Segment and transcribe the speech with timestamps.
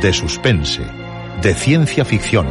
[0.00, 0.82] de suspense,
[1.42, 2.46] de ciencia ficción.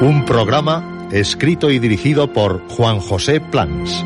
[0.00, 4.04] Un programa escrito y dirigido por Juan José Plans.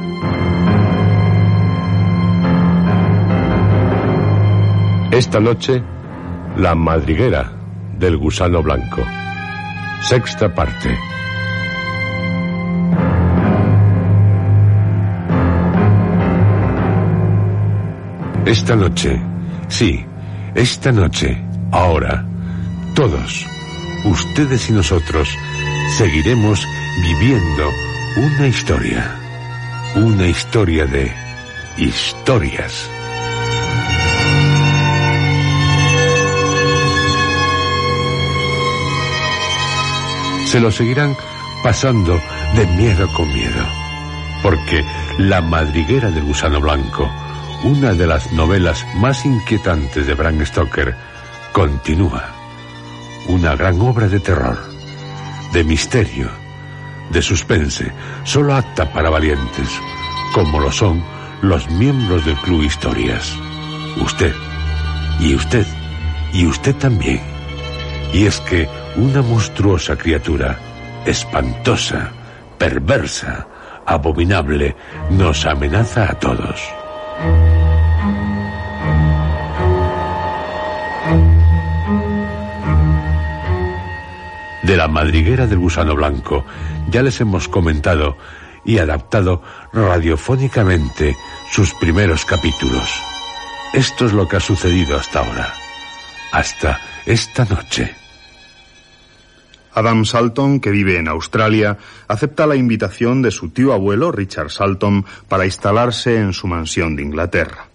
[5.11, 5.83] Esta noche,
[6.57, 7.56] La Madriguera
[7.99, 9.03] del gusano blanco.
[10.01, 10.97] Sexta parte.
[18.45, 19.21] Esta noche,
[19.67, 20.05] sí,
[20.55, 21.37] esta noche,
[21.73, 22.25] ahora,
[22.95, 23.45] todos,
[24.05, 25.29] ustedes y nosotros,
[25.97, 26.65] seguiremos
[27.03, 27.71] viviendo
[28.17, 29.15] una historia.
[29.97, 31.13] Una historia de
[31.77, 32.89] historias.
[40.47, 41.17] Se lo seguirán
[41.63, 42.21] pasando
[42.55, 43.65] de miedo con miedo.
[44.43, 44.85] Porque
[45.19, 47.11] La madriguera del gusano blanco,
[47.65, 50.95] una de las novelas más inquietantes de Bram Stoker,
[51.53, 52.25] continúa.
[53.29, 54.59] Una gran obra de terror,
[55.53, 56.31] de misterio,
[57.11, 57.93] de suspense,
[58.23, 59.69] solo apta para valientes,
[60.33, 61.03] como lo son
[61.43, 63.37] los miembros del Club Historias.
[64.01, 64.35] Usted,
[65.19, 65.67] y usted,
[66.33, 67.36] y usted también.
[68.13, 70.59] Y es que una monstruosa criatura,
[71.05, 72.13] espantosa,
[72.59, 73.47] perversa,
[73.85, 74.77] abominable,
[75.11, 76.61] nos amenaza a todos.
[84.63, 86.45] De la madriguera del gusano blanco
[86.91, 88.17] ya les hemos comentado
[88.65, 89.41] y adaptado
[89.73, 91.17] radiofónicamente
[91.53, 92.89] sus primeros capítulos.
[93.73, 95.55] Esto es lo que ha sucedido hasta ahora,
[96.33, 97.95] hasta esta noche.
[99.73, 101.79] Adam Salton, que vive en Australia,
[102.09, 107.03] acepta la invitación de su tío abuelo, Richard Salton, para instalarse en su mansión de
[107.03, 107.69] Inglaterra.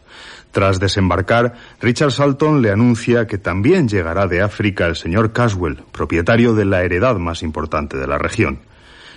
[0.51, 6.53] Tras desembarcar, Richard Salton le anuncia que también llegará de África el señor Caswell, propietario
[6.53, 8.59] de la heredad más importante de la región.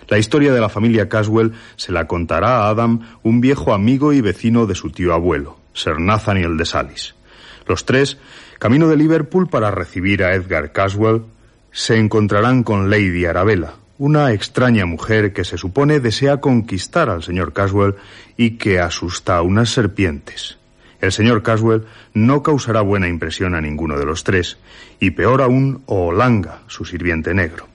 [0.08, 4.20] La historia de la familia Caswell se la contará a Adam un viejo amigo y
[4.20, 7.14] vecino de su tío abuelo, Sir Nathaniel de Salis.
[7.66, 8.18] Los tres,
[8.58, 11.22] camino de Liverpool para recibir a Edgar Caswell,
[11.72, 17.52] se encontrarán con Lady Arabella, una extraña mujer que se supone desea conquistar al señor
[17.52, 17.96] Caswell
[18.36, 20.58] y que asusta a unas serpientes.
[21.00, 21.84] El señor Caswell
[22.14, 24.58] no causará buena impresión a ninguno de los tres,
[25.00, 27.68] y peor aún Olanga, su sirviente negro.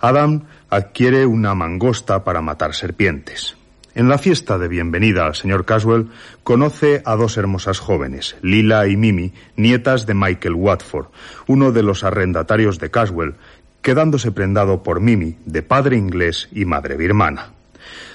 [0.00, 3.56] Adam adquiere una mangosta para matar serpientes.
[3.94, 6.08] En la fiesta de bienvenida al señor Caswell,
[6.42, 11.06] conoce a dos hermosas jóvenes, Lila y Mimi, nietas de Michael Watford,
[11.46, 13.36] uno de los arrendatarios de Caswell,
[13.82, 17.52] quedándose prendado por Mimi, de padre inglés y madre birmana.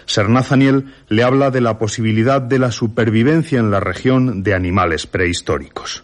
[0.06, 5.08] Sir Nathaniel le habla de la posibilidad de la supervivencia en la región de animales
[5.08, 6.04] prehistóricos.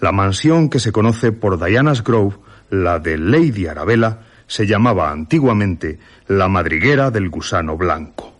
[0.00, 2.34] La mansión que se conoce por Diana's Grove,
[2.68, 8.33] la de Lady Arabella, se llamaba antiguamente la madriguera del gusano blanco.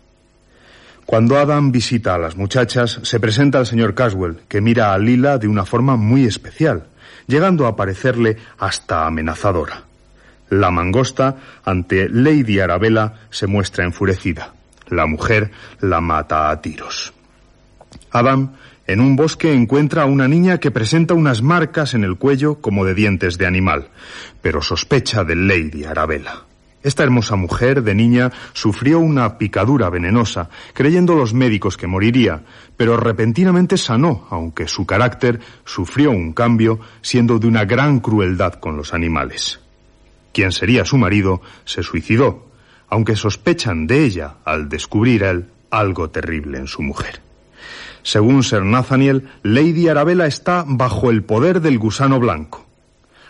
[1.05, 5.37] Cuando Adam visita a las muchachas, se presenta al señor Caswell, que mira a Lila
[5.37, 6.87] de una forma muy especial,
[7.27, 9.83] llegando a parecerle hasta amenazadora.
[10.49, 14.53] La mangosta, ante Lady Arabella, se muestra enfurecida.
[14.87, 17.13] La mujer la mata a tiros.
[18.11, 18.53] Adam,
[18.87, 22.83] en un bosque, encuentra a una niña que presenta unas marcas en el cuello como
[22.83, 23.89] de dientes de animal,
[24.41, 26.45] pero sospecha de Lady Arabella.
[26.85, 32.43] Esta hermosa mujer de niña sufrió una picadura venenosa, creyendo los médicos que moriría,
[32.77, 38.77] pero repentinamente sanó, aunque su carácter sufrió un cambio, siendo de una gran crueldad con
[38.77, 39.59] los animales.
[40.31, 42.51] quien sería su marido, se suicidó,
[42.87, 47.19] aunque sospechan de ella al descubrir él algo terrible en su mujer.
[48.03, 52.64] Según Sir Nathaniel, Lady Arabella está bajo el poder del gusano blanco.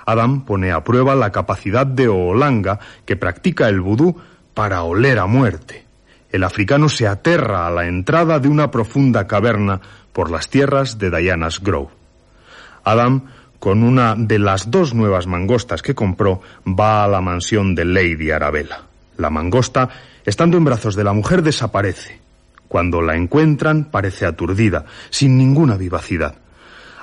[0.06, 4.16] Adam pone a prueba la capacidad de Oolanga, que practica el vudú,
[4.54, 5.86] para oler a muerte.
[6.32, 9.82] El africano se aterra a la entrada de una profunda caverna
[10.14, 11.90] por las tierras de Diana's Grove.
[12.84, 13.24] Adam,
[13.60, 18.32] con una de las dos nuevas mangostas que compró, va a la mansión de Lady
[18.32, 18.84] Arabella.
[19.18, 19.90] La mangosta,
[20.26, 22.20] estando en brazos de la mujer, desaparece.
[22.68, 26.36] Cuando la encuentran, parece aturdida, sin ninguna vivacidad.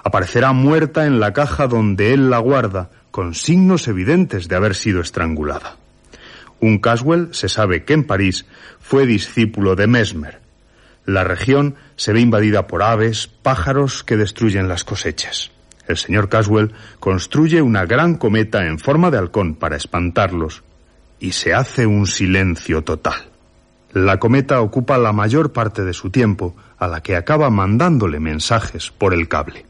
[0.05, 5.01] Aparecerá muerta en la caja donde él la guarda, con signos evidentes de haber sido
[5.01, 5.77] estrangulada.
[6.61, 8.47] Un Caswell se sabe que en París
[8.81, 10.41] fue discípulo de Mesmer.
[11.05, 15.51] La región se ve invadida por aves, pájaros que destruyen las cosechas.
[15.89, 20.63] El señor Caswell construye una gran cometa en forma de halcón para espantarlos
[21.19, 23.29] y se hace un silencio total.
[23.93, 28.91] La cometa ocupa la mayor parte de su tiempo, a la que acaba mandándole mensajes
[28.91, 29.67] por el cable.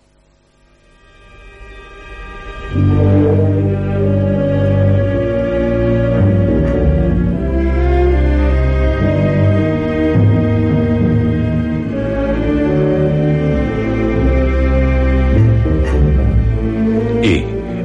[2.75, 2.79] Y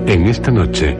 [0.10, 0.98] en esta noche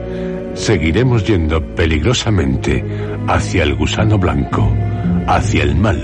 [0.52, 2.84] seguiremos yendo peligrosamente
[3.26, 4.70] hacia el gusano blanco,
[5.26, 5.98] hacia el mal.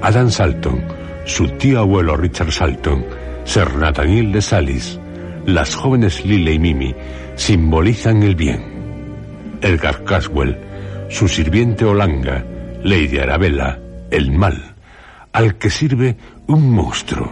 [0.00, 0.82] Adam Salton,
[1.24, 3.06] su tío abuelo Richard Salton,
[3.44, 4.98] Sir Nathaniel de Salis,
[5.46, 6.94] las jóvenes Lily y Mimi
[7.36, 8.78] simbolizan el bien.
[9.60, 10.56] Edgar Caswell,
[11.08, 12.44] su sirviente Olanga,
[12.82, 13.78] Lady Arabella,
[14.10, 14.74] el mal,
[15.32, 17.30] al que sirve un monstruo.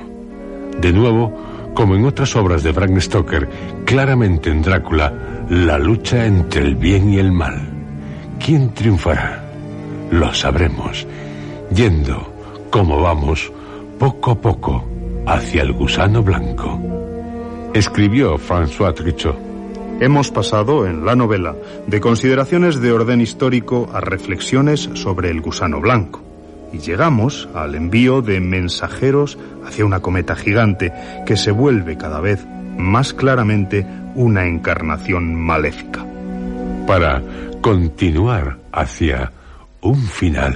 [0.81, 3.49] De nuevo, como en otras obras de Bram Stoker,
[3.85, 5.13] claramente en Drácula,
[5.49, 7.61] la lucha entre el bien y el mal.
[8.45, 9.45] ¿Quién triunfará?
[10.11, 11.07] Lo sabremos,
[11.75, 12.33] yendo,
[12.71, 13.53] como vamos,
[13.99, 14.85] poco a poco,
[15.27, 17.06] hacia el gusano blanco.
[17.77, 19.37] Escribió François Tricot.
[20.01, 21.55] Hemos pasado en la novela
[21.87, 26.23] de consideraciones de orden histórico a reflexiones sobre el gusano blanco
[26.73, 29.37] y llegamos al envío de mensajeros
[29.67, 30.91] hacia una cometa gigante
[31.27, 32.47] que se vuelve cada vez
[32.79, 36.07] más claramente una encarnación maléfica.
[36.87, 37.23] Para
[37.61, 39.33] continuar hacia
[39.83, 40.55] un final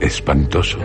[0.00, 0.80] espantoso.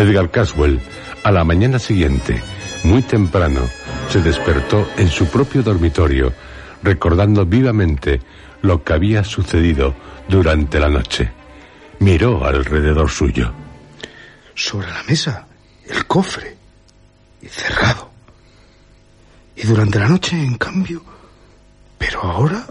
[0.00, 0.80] Edgar Caswell,
[1.22, 2.42] a la mañana siguiente,
[2.84, 3.68] muy temprano,
[4.08, 6.32] se despertó en su propio dormitorio,
[6.82, 8.20] recordando vivamente
[8.62, 9.94] lo que había sucedido
[10.26, 11.30] durante la noche.
[11.98, 13.52] Miró alrededor suyo.
[14.54, 15.46] Sobre la mesa,
[15.86, 16.56] el cofre,
[17.42, 18.10] y cerrado.
[19.56, 21.04] Y durante la noche, en cambio,
[21.98, 22.66] pero ahora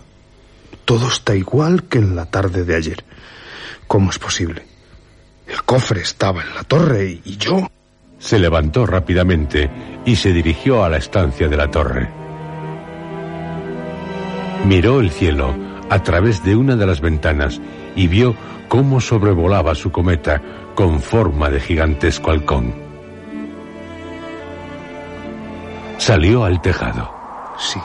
[0.86, 3.04] todo está igual que en la tarde de ayer.
[3.88, 4.69] ¿Cómo es posible?
[5.50, 7.68] El cofre estaba en la torre y yo...
[8.19, 9.69] Se levantó rápidamente
[10.06, 12.10] y se dirigió a la estancia de la torre.
[14.66, 15.56] Miró el cielo
[15.90, 17.62] a través de una de las ventanas
[17.96, 18.36] y vio
[18.68, 20.42] cómo sobrevolaba su cometa
[20.75, 22.76] con forma de gigantesco halcón.
[25.97, 27.09] Salió al tejado.
[27.57, 27.80] Sí,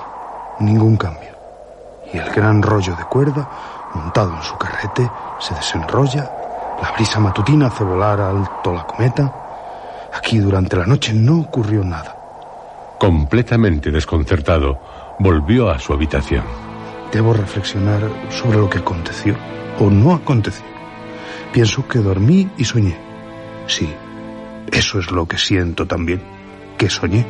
[0.58, 1.30] ningún cambio.
[2.12, 3.48] Y el gran rollo de cuerda,
[3.94, 5.08] montado en su carrete,
[5.38, 6.43] se desenrolla
[6.82, 9.32] la brisa matutina hace volar alto la cometa.
[10.12, 12.16] Aquí durante la noche no ocurrió nada.
[12.98, 14.78] Completamente desconcertado,
[15.18, 16.44] volvió a su habitación.
[17.12, 19.36] Debo reflexionar sobre lo que aconteció
[19.78, 20.64] o no aconteció.
[21.52, 22.96] Pienso que dormí y soñé.
[23.66, 23.88] Sí,
[24.72, 26.22] eso es lo que siento también,
[26.76, 27.26] que soñé.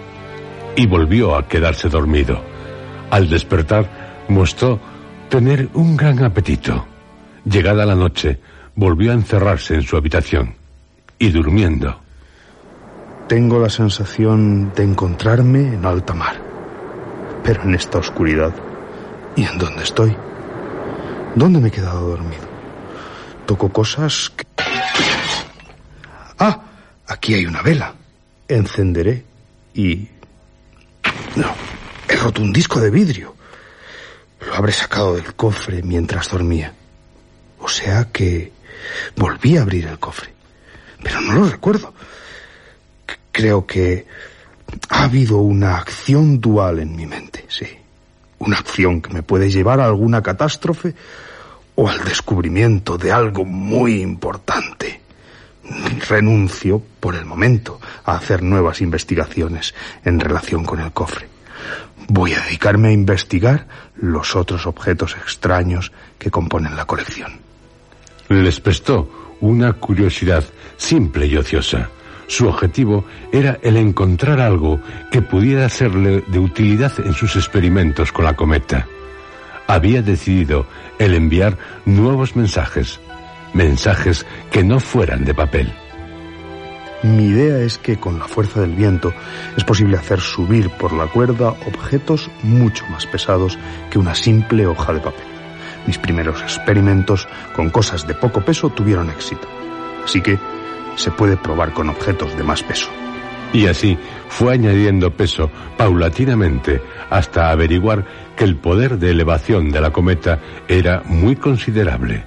[0.76, 2.40] Y volvió a quedarse dormido.
[3.10, 4.80] Al despertar, mostró
[5.28, 6.86] tener un gran apetito.
[7.44, 8.40] Llegada la noche,
[8.76, 10.54] volvió a encerrarse en su habitación
[11.18, 12.00] y durmiendo.
[13.28, 16.36] Tengo la sensación de encontrarme en alta mar,
[17.42, 18.52] pero en esta oscuridad.
[19.36, 20.16] ¿Y en dónde estoy?
[21.34, 22.44] ¿Dónde me he quedado dormido?
[23.46, 24.44] Toco cosas que...
[26.38, 26.62] Ah,
[27.06, 27.94] aquí hay una vela.
[28.46, 29.24] Encenderé
[29.74, 30.08] y...
[31.36, 31.50] No,
[32.08, 33.34] he roto un disco de vidrio.
[34.46, 36.72] Lo habré sacado del cofre mientras dormía.
[37.58, 38.52] O sea que
[39.16, 40.32] Volví a abrir el cofre,
[41.02, 41.94] pero no lo recuerdo.
[43.32, 44.06] Creo que
[44.90, 47.66] ha habido una acción dual en mi mente, sí.
[48.38, 50.94] Una acción que me puede llevar a alguna catástrofe
[51.76, 55.00] o al descubrimiento de algo muy importante.
[56.08, 59.74] renuncio, por el momento, a hacer nuevas investigaciones
[60.04, 61.28] en relación con el cofre.
[62.08, 67.43] Voy a dedicarme a investigar los otros objetos extraños que componen la colección.
[68.28, 70.44] Les prestó una curiosidad
[70.76, 71.90] simple y ociosa.
[72.26, 78.24] Su objetivo era el encontrar algo que pudiera serle de utilidad en sus experimentos con
[78.24, 78.86] la cometa.
[79.66, 80.66] Había decidido
[80.98, 83.00] el enviar nuevos mensajes,
[83.52, 85.72] mensajes que no fueran de papel.
[87.02, 89.12] Mi idea es que con la fuerza del viento
[89.58, 93.58] es posible hacer subir por la cuerda objetos mucho más pesados
[93.90, 95.33] que una simple hoja de papel.
[95.86, 99.46] Mis primeros experimentos con cosas de poco peso tuvieron éxito.
[100.04, 100.38] Así que
[100.96, 102.88] se puede probar con objetos de más peso.
[103.52, 103.96] Y así
[104.28, 108.04] fue añadiendo peso paulatinamente hasta averiguar
[108.36, 112.24] que el poder de elevación de la cometa era muy considerable.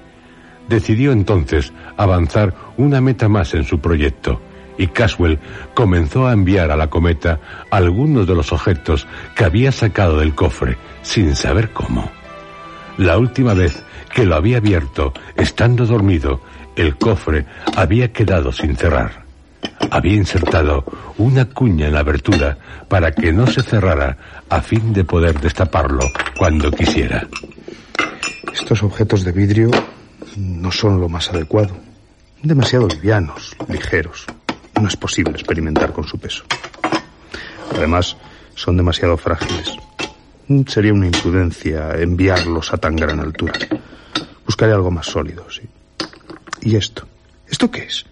[0.70, 4.42] Decidió entonces avanzar una meta más en su proyecto
[4.78, 5.40] y Caswell
[5.74, 7.40] comenzó a enviar a la cometa
[7.72, 12.16] algunos de los objetos que había sacado del cofre sin saber cómo.
[12.98, 16.42] La última vez que lo había abierto, estando dormido,
[16.75, 19.25] el cofre había quedado sin cerrar.
[19.92, 20.84] Había insertado
[21.18, 24.18] una cuña en la abertura para que no se cerrara
[24.50, 27.27] a fin de poder destaparlo cuando quisiera.
[28.54, 29.70] Estos objetos de vidrio
[30.36, 31.77] no son lo más adecuado.
[32.42, 34.25] Demasiado livianos, ligeros.
[34.80, 36.44] No es posible experimentar con su peso.
[37.75, 38.18] Además,
[38.56, 39.75] son demasiado frágiles.
[40.68, 43.54] Sería una imprudencia enviarlos a tan gran altura.
[44.46, 45.63] Buscaré algo más sólido, sí.
[46.62, 47.06] ¿Y esto?
[47.50, 48.06] ¿Esto qué es?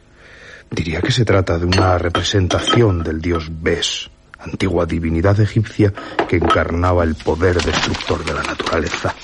[0.70, 5.94] Diría que se trata de una representación del dios Bes, antigua divinidad egipcia
[6.28, 9.16] que encarnaba el poder destructor de la naturaleza.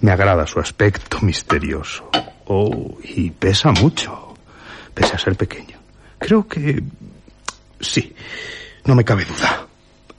[0.00, 2.10] Me agrada su aspecto misterioso.
[2.46, 4.34] Oh, y pesa mucho,
[4.92, 5.78] pese a ser pequeño.
[6.18, 6.82] Creo que...
[7.80, 8.14] Sí,
[8.84, 9.66] no me cabe duda.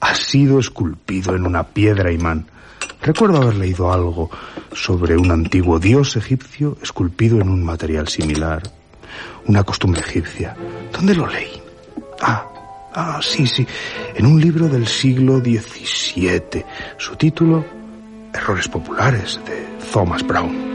[0.04, 2.44] Ha sido esculpido en una piedra imán.
[3.00, 4.30] Recuerdo haber leído algo
[4.74, 8.62] sobre un antiguo dios egipcio esculpido en un material similar.
[9.46, 10.54] Una costumbre egipcia.
[10.92, 11.58] ¿Dónde lo leí?
[12.20, 12.46] Ah,
[12.92, 13.66] ah, sí, sí.
[14.14, 16.62] En un libro del siglo XVII.
[16.98, 17.64] Su título,
[18.34, 20.73] Errores Populares, de Thomas Brown.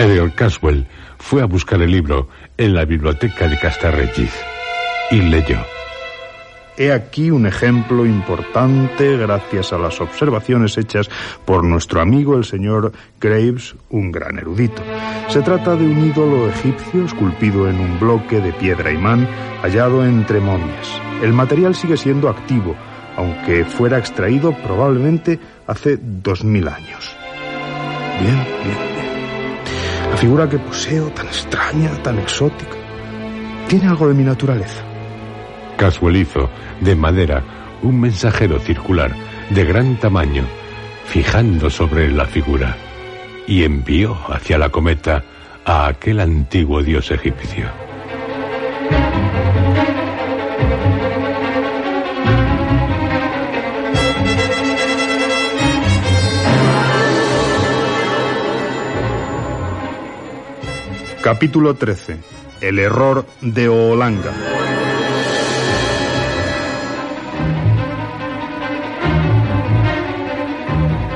[0.00, 0.86] Edgar Caswell
[1.18, 4.32] fue a buscar el libro en la biblioteca de Castarregis
[5.10, 5.58] y leyó.
[6.78, 11.10] He aquí un ejemplo importante gracias a las observaciones hechas
[11.44, 14.82] por nuestro amigo el señor Graves, un gran erudito.
[15.28, 19.28] Se trata de un ídolo egipcio esculpido en un bloque de piedra imán
[19.60, 20.98] hallado entre momias.
[21.22, 22.74] El material sigue siendo activo,
[23.18, 27.14] aunque fuera extraído probablemente hace dos mil años.
[28.22, 28.99] Bien, bien, bien.
[30.10, 32.76] La figura que poseo, tan extraña, tan exótica,
[33.68, 34.82] tiene algo de mi naturaleza.
[35.76, 36.50] Caswell hizo
[36.80, 37.42] de madera
[37.82, 39.14] un mensajero circular
[39.50, 40.44] de gran tamaño,
[41.06, 42.76] fijando sobre la figura,
[43.46, 45.24] y envió hacia la cometa
[45.64, 47.89] a aquel antiguo dios egipcio.
[61.22, 62.18] Capítulo 13.
[62.62, 64.32] El error de Oolanga.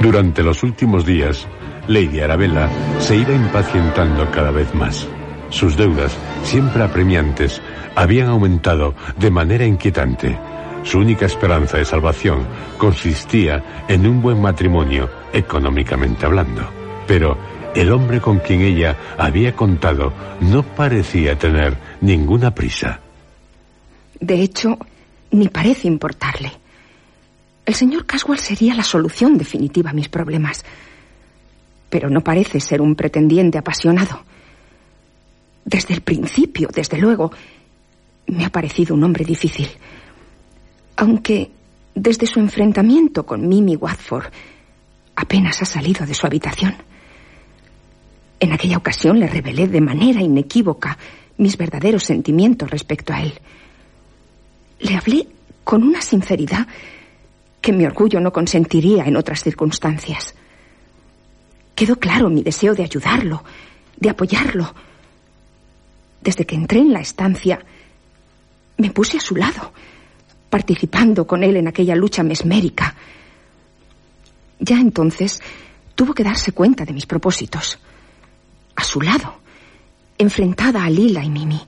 [0.03, 1.49] Durante los últimos días,
[1.89, 2.69] Lady Arabella
[2.99, 5.09] se iba impacientando cada vez más.
[5.49, 7.63] Sus deudas, siempre apremiantes,
[7.95, 10.39] habían aumentado de manera inquietante.
[10.83, 12.47] Su única esperanza de salvación
[12.77, 16.69] consistía en un buen matrimonio, económicamente hablando.
[17.07, 17.39] Pero
[17.75, 23.01] el hombre con quien ella había contado no parecía tener ninguna prisa.
[24.21, 24.79] De hecho,
[25.33, 26.53] ni parece importarle.
[27.67, 30.65] El señor Caswell sería la solución definitiva a mis problemas.
[31.91, 34.23] Pero no parece ser un pretendiente apasionado.
[35.65, 37.33] Desde el principio, desde luego,
[38.27, 39.69] me ha parecido un hombre difícil.
[40.97, 41.51] Aunque
[41.95, 44.27] desde su enfrentamiento con Mimi Watford
[45.17, 46.75] apenas ha salido de su habitación.
[48.45, 50.99] En aquella ocasión le revelé de manera inequívoca
[51.39, 53.33] mis verdaderos sentimientos respecto a él.
[54.81, 55.27] Le hablé
[55.65, 56.67] con una sinceridad
[57.63, 60.35] que mi orgullo no consentiría en otras circunstancias.
[61.75, 63.43] Quedó claro mi deseo de ayudarlo,
[63.97, 64.75] de apoyarlo.
[66.21, 67.65] Desde que entré en la estancia,
[68.77, 69.73] me puse a su lado,
[70.51, 72.95] participando con él en aquella lucha mesmérica.
[74.59, 75.41] Ya entonces
[75.95, 77.79] tuvo que darse cuenta de mis propósitos.
[78.77, 79.41] A su lado,
[80.19, 81.61] enfrentada a Lila y Mimi.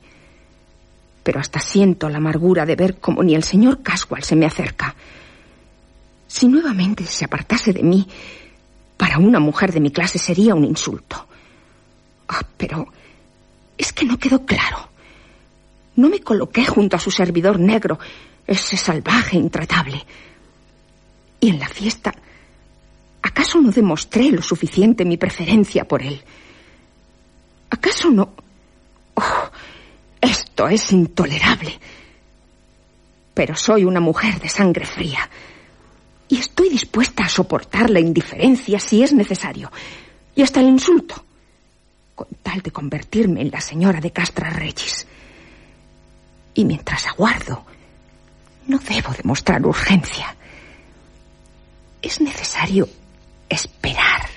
[1.23, 4.95] Pero hasta siento la amargura de ver cómo ni el señor Caswell se me acerca.
[6.27, 8.07] Si nuevamente se apartase de mí,
[8.97, 11.27] para una mujer de mi clase sería un insulto.
[12.29, 12.87] Ah, pero
[13.77, 14.89] es que no quedó claro.
[15.97, 17.99] No me coloqué junto a su servidor negro,
[18.47, 20.05] ese salvaje intratable.
[21.41, 22.15] Y en la fiesta,
[23.23, 26.23] ¿acaso no demostré lo suficiente mi preferencia por él?
[27.71, 28.33] ¿Acaso no?
[29.15, 29.51] Oh,
[30.21, 31.79] esto es intolerable.
[33.35, 35.29] Pero soy una mujer de sangre fría
[36.29, 39.71] y estoy dispuesta a soportar la indiferencia si es necesario
[40.35, 41.25] y hasta el insulto
[42.15, 45.07] con tal de convertirme en la señora de Castra Regis.
[46.55, 47.65] Y mientras aguardo,
[48.67, 50.35] no debo demostrar urgencia.
[52.01, 52.89] Es necesario
[53.49, 54.29] esperar,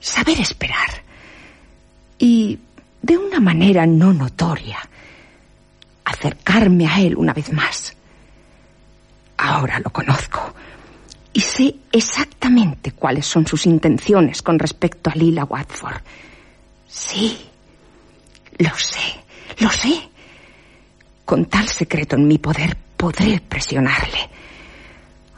[0.00, 1.02] saber esperar.
[2.20, 2.58] Y
[3.02, 4.78] de una manera no notoria,
[6.04, 7.96] acercarme a él una vez más.
[9.38, 10.54] Ahora lo conozco
[11.32, 16.02] y sé exactamente cuáles son sus intenciones con respecto a Lila Watford.
[16.86, 17.38] Sí,
[18.58, 19.16] lo sé,
[19.58, 20.10] lo sé.
[21.24, 24.28] Con tal secreto en mi poder podré presionarle.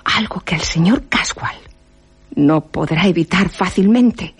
[0.04, 1.60] Algo que el señor Caswell
[2.34, 4.34] no podrá evitar fácilmente.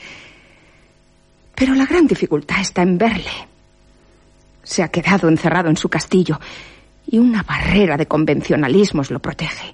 [1.63, 3.31] Pero la gran dificultad está en verle.
[4.65, 6.41] Se ha quedado encerrado en su castillo
[7.07, 9.73] y una barrera de convencionalismos lo protege.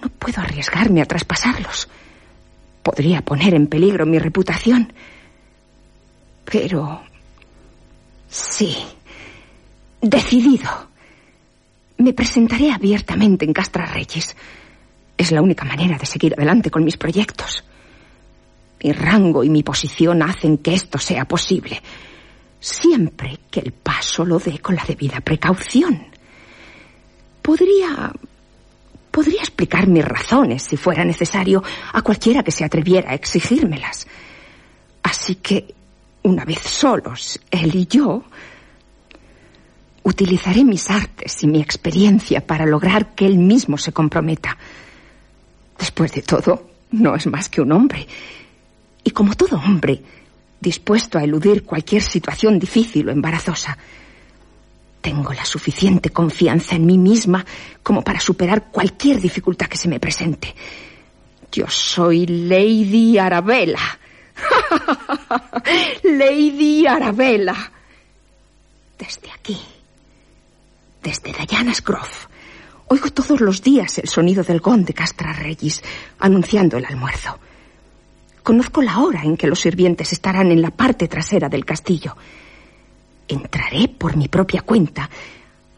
[0.00, 1.90] No puedo arriesgarme a traspasarlos.
[2.82, 4.90] Podría poner en peligro mi reputación.
[6.46, 7.02] Pero...
[8.30, 8.78] Sí.
[10.00, 10.88] Decidido.
[11.98, 14.34] Me presentaré abiertamente en Castra Reyes.
[15.18, 17.62] Es la única manera de seguir adelante con mis proyectos.
[18.82, 21.80] Mi rango y mi posición hacen que esto sea posible.
[22.58, 26.06] Siempre que el paso lo dé con la debida precaución.
[27.42, 28.12] Podría
[29.10, 31.62] Podría explicar mis razones, si fuera necesario,
[31.92, 34.06] a cualquiera que se atreviera a exigírmelas.
[35.02, 35.74] Así que,
[36.22, 38.22] una vez solos, él y yo,
[40.04, 44.56] utilizaré mis artes y mi experiencia para lograr que él mismo se comprometa.
[45.76, 48.06] Después de todo, no es más que un hombre.
[49.04, 50.02] Y como todo hombre,
[50.60, 53.76] dispuesto a eludir cualquier situación difícil o embarazosa.
[55.00, 57.44] Tengo la suficiente confianza en mí misma
[57.82, 60.54] como para superar cualquier dificultad que se me presente.
[61.50, 63.98] Yo soy Lady Arabella.
[66.02, 67.72] Lady Arabella.
[68.98, 69.58] Desde aquí,
[71.02, 72.28] desde Diana's Grove,
[72.88, 75.82] oigo todos los días el sonido del gong de Castra Regis
[76.18, 77.38] anunciando el almuerzo.
[78.50, 82.16] Conozco la hora en que los sirvientes estarán en la parte trasera del castillo
[83.28, 85.08] entraré por mi propia cuenta,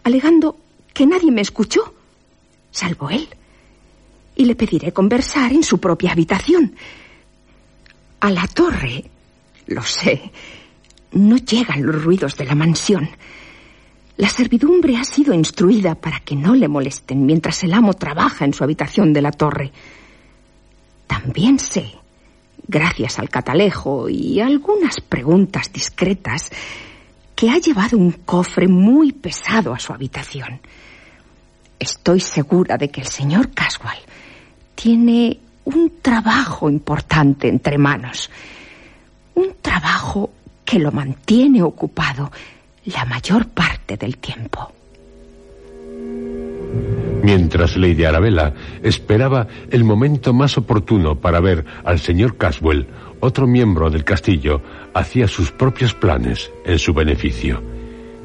[0.05, 0.57] alegando
[0.95, 1.93] que nadie me escuchó,
[2.71, 3.29] salvo él,
[4.37, 6.75] y le pediré conversar en su propia habitación.
[8.21, 9.05] A la torre,
[9.67, 10.33] lo sé,
[11.11, 13.07] no llegan los ruidos de la mansión.
[14.17, 18.55] La servidumbre ha sido instruida para que no le molesten mientras el amo trabaja en
[18.55, 19.73] su habitación de la torre.
[21.07, 22.01] También sé,
[22.67, 26.51] gracias al catalejo y algunas preguntas discretas,
[27.35, 30.61] que ha llevado un cofre muy pesado a su habitación.
[31.79, 33.99] Estoy segura de que el señor Caswell
[34.75, 38.31] tiene un trabajo importante entre manos.
[39.35, 40.31] Un trabajo
[40.65, 42.31] que lo mantiene ocupado
[42.85, 44.73] la mayor parte del tiempo.
[47.23, 52.89] Mientras Lady Arabella esperaba el momento más oportuno para ver al señor Caswell,
[53.21, 54.61] otro miembro del castillo
[54.93, 57.63] hacía sus propios planes en su beneficio.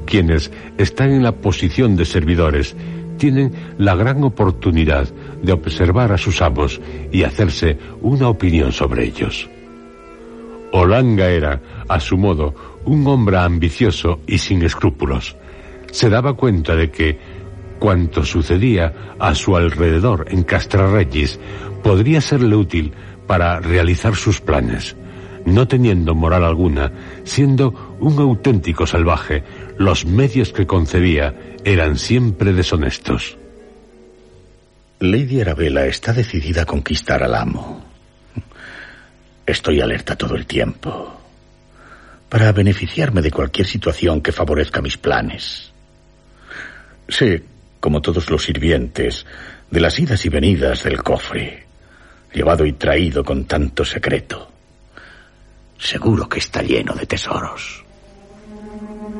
[0.05, 2.75] Quienes están en la posición de servidores
[3.17, 5.07] tienen la gran oportunidad
[5.43, 6.81] de observar a sus amos
[7.12, 9.47] y hacerse una opinión sobre ellos.
[10.71, 12.53] Olanga era, a su modo,
[12.86, 15.36] un hombre ambicioso y sin escrúpulos.
[15.91, 17.37] Se daba cuenta de que
[17.79, 21.39] cuanto sucedía a su alrededor en Castrarregis
[21.83, 22.93] podría serle útil
[23.27, 24.95] para realizar sus planes.
[25.45, 26.91] No teniendo moral alguna,
[27.23, 29.43] siendo un auténtico salvaje,
[29.77, 33.37] los medios que concebía eran siempre deshonestos.
[34.99, 37.85] Lady Arabella está decidida a conquistar al amo.
[39.45, 41.13] Estoy alerta todo el tiempo
[42.29, 45.71] para beneficiarme de cualquier situación que favorezca mis planes.
[47.07, 47.43] Sé,
[47.88, 49.26] como todos los sirvientes,
[49.71, 51.63] de las idas y venidas del cofre,
[52.34, 54.52] llevado y traído con tanto secreto.
[55.80, 57.86] Seguro que está lleno de tesoros.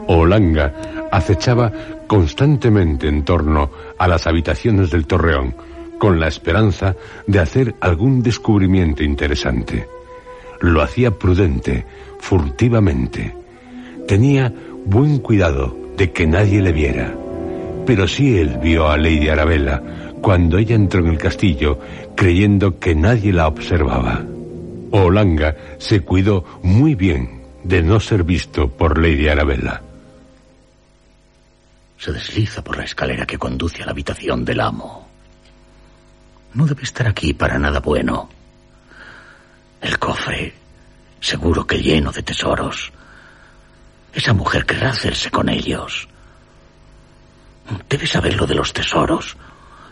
[0.08, 0.74] Olanga
[1.10, 1.72] acechaba
[2.08, 5.56] constantemente en torno a las habitaciones del torreón,
[5.98, 6.94] con la esperanza
[7.26, 9.88] de hacer algún descubrimiento interesante.
[10.60, 11.86] Lo hacía prudente,
[12.20, 13.34] furtivamente.
[14.10, 14.54] Tenía
[14.84, 17.16] buen cuidado de que nadie le viera.
[17.88, 19.82] Pero sí él vio a Lady Arabella
[20.22, 21.80] cuando ella entró en el castillo
[22.18, 24.26] creyendo que nadie la observaba.
[24.92, 29.82] Olanga se cuidó muy bien de no ser visto por Lady Arabella.
[31.98, 35.08] Se desliza por la escalera que conduce a la habitación del amo.
[36.56, 38.30] No debe estar aquí para nada bueno.
[39.80, 40.54] El cofre,
[41.22, 42.92] seguro que lleno de tesoros.
[44.14, 46.10] Esa mujer querrá hacerse con ellos.
[47.90, 49.38] Debe saber lo de los tesoros.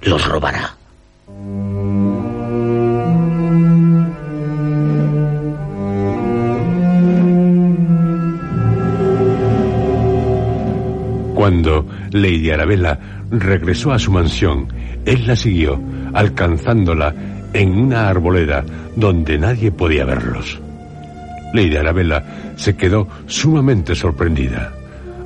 [0.02, 0.76] Los robará.
[11.36, 12.98] Cuando Lady Arabella
[13.30, 14.68] regresó a su mansión,
[15.06, 15.80] él la siguió,
[16.14, 17.14] alcanzándola
[17.54, 18.64] en una arboleda
[18.96, 20.60] donde nadie podía verlos.
[21.54, 24.74] Lady Arabella se quedó sumamente sorprendida.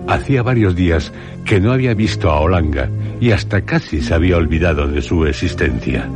[0.09, 1.13] Hacía varios días
[1.45, 2.89] que no había visto a Olanga
[3.21, 6.09] y hasta casi se había olvidado de su existencia.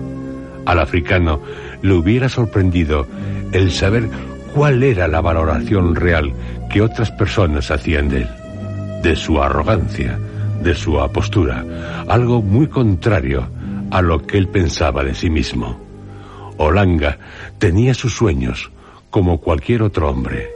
[0.65, 1.41] Al africano
[1.81, 3.07] le hubiera sorprendido
[3.51, 4.09] el saber
[4.53, 6.33] cuál era la valoración real
[6.71, 8.29] que otras personas hacían de él
[9.03, 10.17] de su arrogancia,
[10.63, 11.65] de su apostura,
[12.07, 13.49] algo muy contrario
[13.91, 15.77] a lo que él pensaba de sí mismo.
[16.57, 17.19] Olanga
[17.59, 18.71] tenía sus sueños,
[19.09, 20.49] como cualquier otro hombre.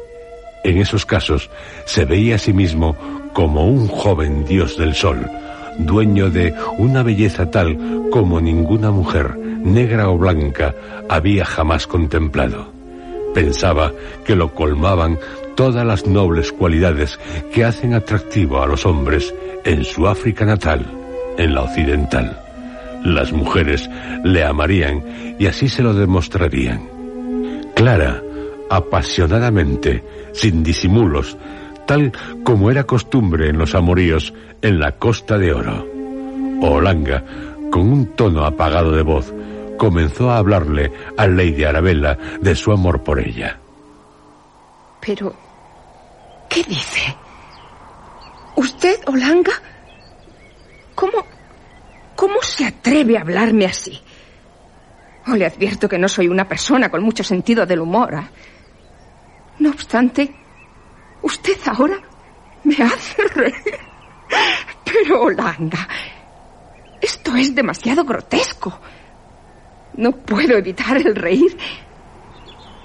[0.63, 1.49] En esos casos
[1.85, 2.95] se veía a sí mismo
[3.37, 5.29] como un joven dios del sol,
[5.77, 10.73] dueño de una belleza tal como ninguna mujer, negra o blanca,
[11.07, 12.71] había jamás contemplado.
[13.35, 13.93] Pensaba
[14.25, 15.19] que lo colmaban
[15.53, 17.19] todas las nobles cualidades
[17.53, 19.31] que hacen atractivo a los hombres
[19.65, 20.87] en su África natal,
[21.37, 22.41] en la occidental.
[23.03, 23.87] Las mujeres
[24.23, 26.89] le amarían y así se lo demostrarían.
[27.75, 28.19] Clara,
[28.71, 31.37] apasionadamente, sin disimulos,
[31.87, 32.11] tal
[32.43, 35.87] como era costumbre en los amoríos en la Costa de Oro.
[36.61, 37.23] Olanga,
[37.71, 39.33] con un tono apagado de voz,
[39.77, 43.57] comenzó a hablarle a Lady Arabella de su amor por ella.
[44.99, 45.33] Pero
[46.49, 47.15] ¿Qué dice?
[48.55, 49.51] ¿Usted, Olanga?
[50.95, 51.25] ¿Cómo...
[52.15, 54.01] ¿Cómo se atreve a hablarme así?
[55.27, 58.15] O le advierto que no soy una persona con mucho sentido del humor.
[58.15, 58.27] ¿ah?
[59.59, 60.33] No obstante,
[61.27, 61.97] usted ahora
[62.63, 63.79] me hace reír.
[64.83, 65.87] Pero, Olanga,
[67.01, 68.79] esto es demasiado grotesco.
[69.95, 71.57] No puedo evitar el reír.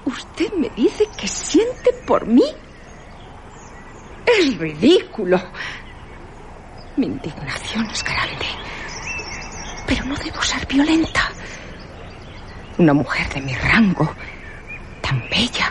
[0.05, 2.43] Usted me dice que siente por mí
[4.25, 5.41] es ridículo.
[6.97, 8.47] Mi indignación es grande.
[9.87, 11.29] Pero no debo ser violenta.
[12.77, 14.13] Una mujer de mi rango,
[15.01, 15.62] tan bella.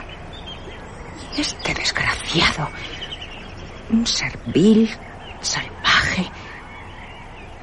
[1.36, 2.68] Este desgraciado,
[3.90, 4.90] un ser vil,
[5.40, 6.30] salvaje,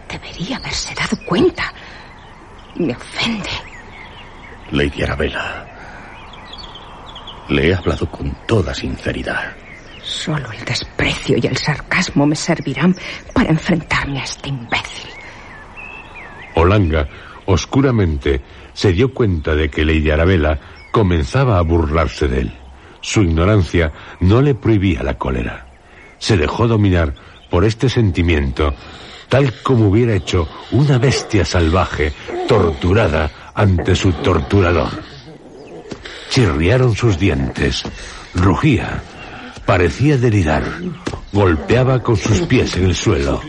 [0.10, 1.72] debería haberse dado cuenta.
[2.76, 3.50] Me ofende.
[4.72, 5.66] Lady Arabella,
[7.50, 9.56] le he hablado con toda sinceridad.
[10.02, 12.96] Solo el desprecio y el sarcasmo me servirán
[13.34, 15.10] para enfrentarme a este imbécil.
[16.56, 17.08] Olanga,
[17.46, 18.42] oscuramente,
[18.74, 20.60] se dio cuenta de que Lady Arabella
[20.92, 22.58] comenzaba a burlarse de él.
[23.02, 25.68] Su ignorancia no le prohibía la cólera.
[26.18, 27.14] Se dejó dominar
[27.50, 28.74] por este sentimiento,
[29.30, 32.14] tal como hubiera hecho una bestia salvaje
[32.48, 34.90] torturada ante su torturador.
[36.30, 37.84] Chirriaron sus dientes,
[38.36, 39.02] rugía,
[39.70, 40.64] Parecía delirar.
[41.32, 43.40] Golpeaba con sus pies en el suelo.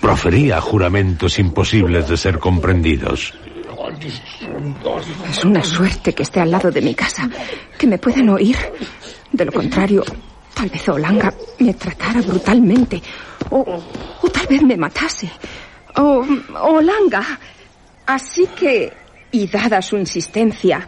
[0.00, 3.34] Profería juramentos imposibles de ser comprendidos.
[5.28, 7.28] Es una suerte que esté al lado de mi casa,
[7.78, 8.56] que me puedan oír.
[9.32, 10.04] De lo contrario,
[10.54, 13.02] tal vez Olanga me tratara brutalmente,
[13.50, 13.82] o,
[14.22, 15.30] o tal vez me matase.
[15.96, 16.24] O,
[16.60, 17.38] Olanga.
[18.06, 18.92] Así que,
[19.30, 20.86] y dada su insistencia,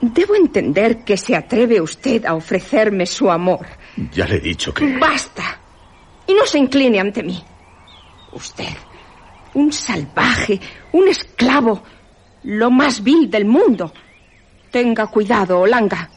[0.00, 3.66] Debo entender que se atreve usted a ofrecerme su amor.
[4.12, 4.96] Ya le he dicho que...
[4.98, 5.60] Basta.
[6.26, 7.42] Y no se incline ante mí.
[8.32, 8.72] Usted,
[9.54, 10.58] un salvaje,
[10.92, 11.82] un esclavo,
[12.44, 13.92] lo más vil del mundo.
[14.70, 16.10] Tenga cuidado, Olanga.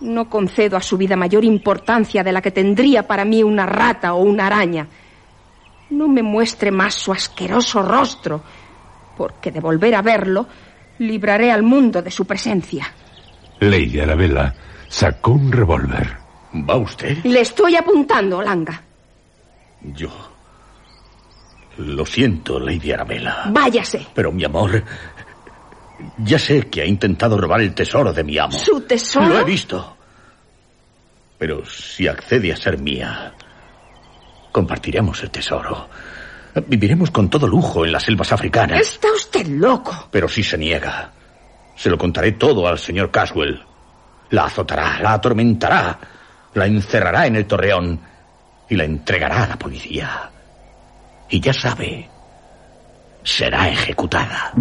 [0.00, 4.14] No concedo a su vida mayor importancia de la que tendría para mí una rata
[4.14, 4.86] o una araña.
[5.90, 8.40] no me muestre más su asqueroso rostro,
[9.16, 10.46] porque de volver a verlo,
[10.98, 12.92] libraré al mundo de su presencia.
[13.58, 14.54] Lady Arabella
[14.88, 16.16] sacó un revólver.
[16.54, 17.18] ¿Va usted?
[17.24, 18.82] Le estoy apuntando, Olanga.
[19.82, 20.10] Yo.
[21.78, 23.44] Lo siento, Lady Arabella.
[23.50, 24.06] Váyase.
[24.14, 24.82] Pero mi amor.
[26.18, 28.52] Ya sé que ha intentado robar el tesoro de mi amo.
[28.52, 29.28] ¿Su tesoro?
[29.28, 29.96] Lo he visto.
[31.38, 33.32] Pero si accede a ser mía,
[34.52, 35.88] compartiremos el tesoro.
[36.66, 38.80] Viviremos con todo lujo en las selvas africanas.
[38.80, 40.08] Está usted loco.
[40.10, 41.12] Pero si se niega,
[41.76, 43.62] se lo contaré todo al señor Caswell.
[44.30, 45.98] La azotará, la atormentará,
[46.54, 48.00] la encerrará en el torreón
[48.68, 50.30] y la entregará a la policía.
[51.28, 52.08] Y ya sabe,
[53.22, 54.52] será ejecutada.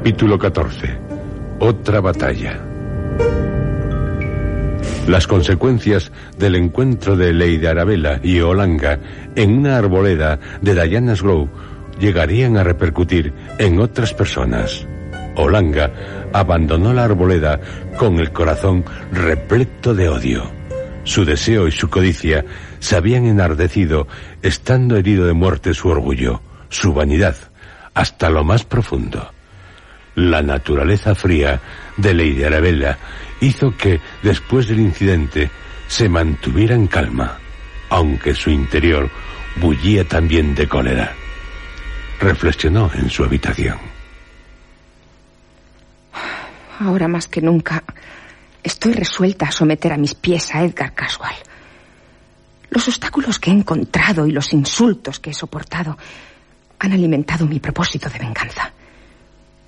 [0.00, 0.98] Capítulo 14.
[1.58, 2.58] Otra batalla.
[5.06, 8.98] Las consecuencias del encuentro de Lady Arabella y Olanga
[9.36, 11.50] en una arboleda de Diana's Grove
[11.98, 14.86] llegarían a repercutir en otras personas.
[15.36, 15.92] Olanga
[16.32, 17.60] abandonó la arboleda
[17.98, 20.50] con el corazón repleto de odio.
[21.04, 22.46] Su deseo y su codicia
[22.78, 24.08] se habían enardecido,
[24.40, 27.36] estando herido de muerte su orgullo, su vanidad,
[27.92, 29.30] hasta lo más profundo.
[30.16, 31.60] La naturaleza fría
[31.96, 32.98] de Lady Arabella
[33.40, 35.50] hizo que, después del incidente,
[35.86, 37.38] se mantuviera en calma,
[37.88, 39.10] aunque su interior
[39.56, 41.14] bullía también de cólera.
[42.20, 43.78] Reflexionó en su habitación.
[46.80, 47.84] Ahora más que nunca,
[48.62, 51.36] estoy resuelta a someter a mis pies a Edgar Caswell.
[52.70, 55.98] Los obstáculos que he encontrado y los insultos que he soportado
[56.78, 58.72] han alimentado mi propósito de venganza.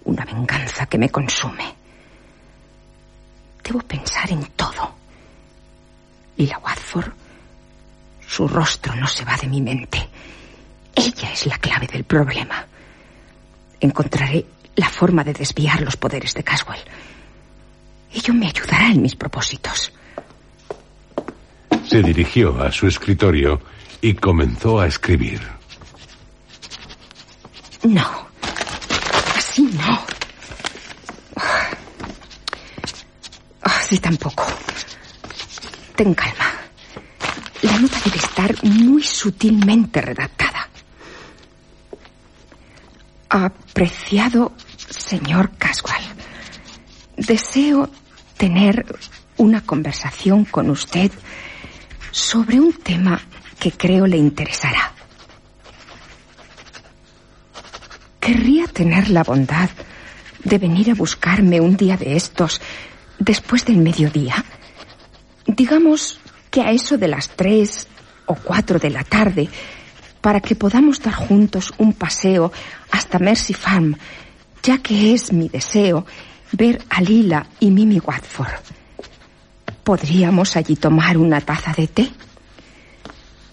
[0.04, 1.74] Una venganza que me consume.
[3.62, 4.94] Debo pensar en todo.
[6.36, 7.12] Lila Watford,
[8.26, 10.08] su rostro no se va de mi mente.
[10.94, 12.66] Ella es la clave del problema.
[13.80, 14.44] Encontraré
[14.76, 16.80] la forma de desviar los poderes de Caswell.
[18.12, 19.92] Ello me ayudará en mis propósitos.
[21.88, 23.60] Se dirigió a su escritorio
[24.00, 25.40] y comenzó a escribir.
[27.84, 28.31] No.
[29.72, 30.04] No.
[33.62, 34.46] Así tampoco.
[35.96, 36.52] Ten calma.
[37.62, 40.68] La nota debe estar muy sutilmente redactada.
[43.28, 44.52] Apreciado
[44.90, 46.04] señor Caswell,
[47.16, 47.88] deseo
[48.36, 48.84] tener
[49.38, 51.10] una conversación con usted
[52.10, 53.20] sobre un tema
[53.58, 54.92] que creo le interesará.
[58.22, 59.68] Querría tener la bondad
[60.44, 62.60] de venir a buscarme un día de estos,
[63.18, 64.44] después del mediodía.
[65.44, 67.88] Digamos que a eso de las tres
[68.26, 69.48] o cuatro de la tarde,
[70.20, 72.52] para que podamos dar juntos un paseo
[72.92, 73.96] hasta Mercy Farm,
[74.62, 76.06] ya que es mi deseo
[76.52, 78.62] ver a Lila y Mimi Watford.
[79.82, 82.08] ¿Podríamos allí tomar una taza de té?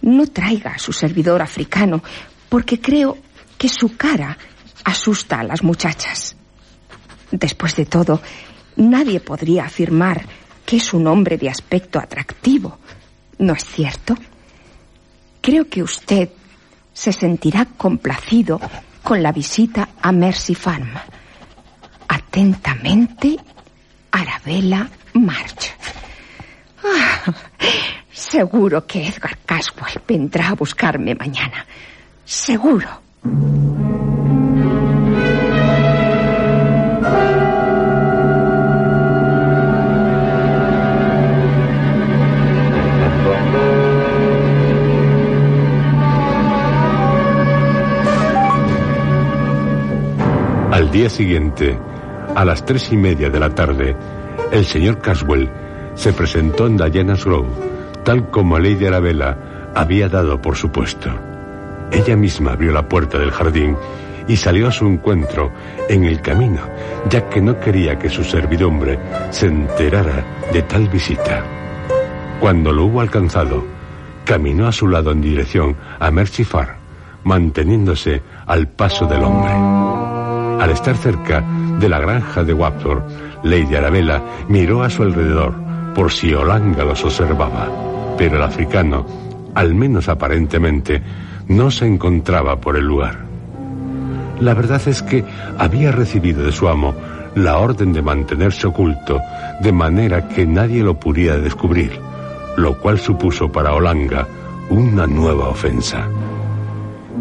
[0.03, 2.03] No traiga a su servidor africano,
[2.49, 3.17] porque creo
[3.57, 4.37] que su cara
[4.89, 6.35] asusta a las muchachas.
[7.31, 8.21] Después de todo,
[8.75, 10.25] nadie podría afirmar
[10.65, 12.77] que es un hombre de aspecto atractivo.
[13.39, 14.15] ¿No es cierto?
[15.41, 16.29] Creo que usted
[16.93, 18.59] se sentirá complacido
[19.01, 20.91] con la visita a Mercy Farm.
[22.07, 23.37] Atentamente,
[24.11, 25.73] Arabella March.
[26.83, 27.33] Ah,
[28.11, 31.65] seguro que Edgar Caswell vendrá a buscarme mañana.
[32.25, 33.01] Seguro.
[50.89, 51.77] Al día siguiente,
[52.35, 53.95] a las tres y media de la tarde,
[54.51, 55.47] el señor Caswell
[55.93, 57.47] se presentó en Diana's Grove,
[58.03, 59.37] tal como Lady Arabella
[59.75, 61.11] había dado por supuesto.
[61.91, 63.77] Ella misma abrió la puerta del jardín
[64.27, 65.51] y salió a su encuentro
[65.87, 66.61] en el camino,
[67.07, 68.97] ya que no quería que su servidumbre
[69.29, 71.43] se enterara de tal visita.
[72.39, 73.63] Cuando lo hubo alcanzado,
[74.25, 76.47] caminó a su lado en dirección a Mercy
[77.25, 80.08] manteniéndose al paso del hombre.
[80.59, 81.41] Al estar cerca
[81.79, 83.03] de la granja de Watford,
[83.43, 85.53] Lady Arabella miró a su alrededor
[85.95, 87.67] por si Olanga los observaba,
[88.17, 89.05] pero el africano
[89.55, 91.01] al menos aparentemente,
[91.47, 93.17] no se encontraba por el lugar.
[94.39, 95.25] La verdad es que
[95.57, 96.93] había recibido de su amo
[97.35, 99.19] la orden de mantenerse oculto,
[99.61, 101.99] de manera que nadie lo pudiera descubrir,
[102.57, 104.27] lo cual supuso para Olanga
[104.69, 106.07] una nueva ofensa.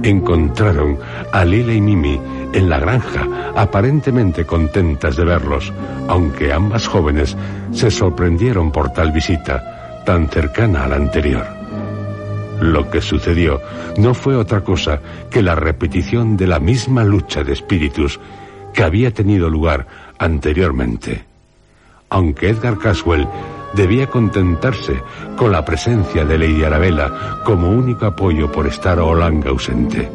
[0.02, 0.98] Encontraron
[1.32, 2.20] a Lila y Mimi
[2.52, 5.72] en la granja, aparentemente contentas de verlos,
[6.08, 7.36] aunque ambas jóvenes
[7.72, 11.46] se sorprendieron por tal visita, tan cercana a la anterior.
[12.60, 13.60] Lo que sucedió
[13.98, 18.18] no fue otra cosa que la repetición de la misma lucha de espíritus
[18.72, 19.86] que había tenido lugar
[20.18, 21.24] anteriormente.
[22.10, 23.28] Aunque Edgar Caswell
[23.74, 25.02] debía contentarse
[25.36, 30.08] con la presencia de Lady Arabella como único apoyo por estar Olanga ausente.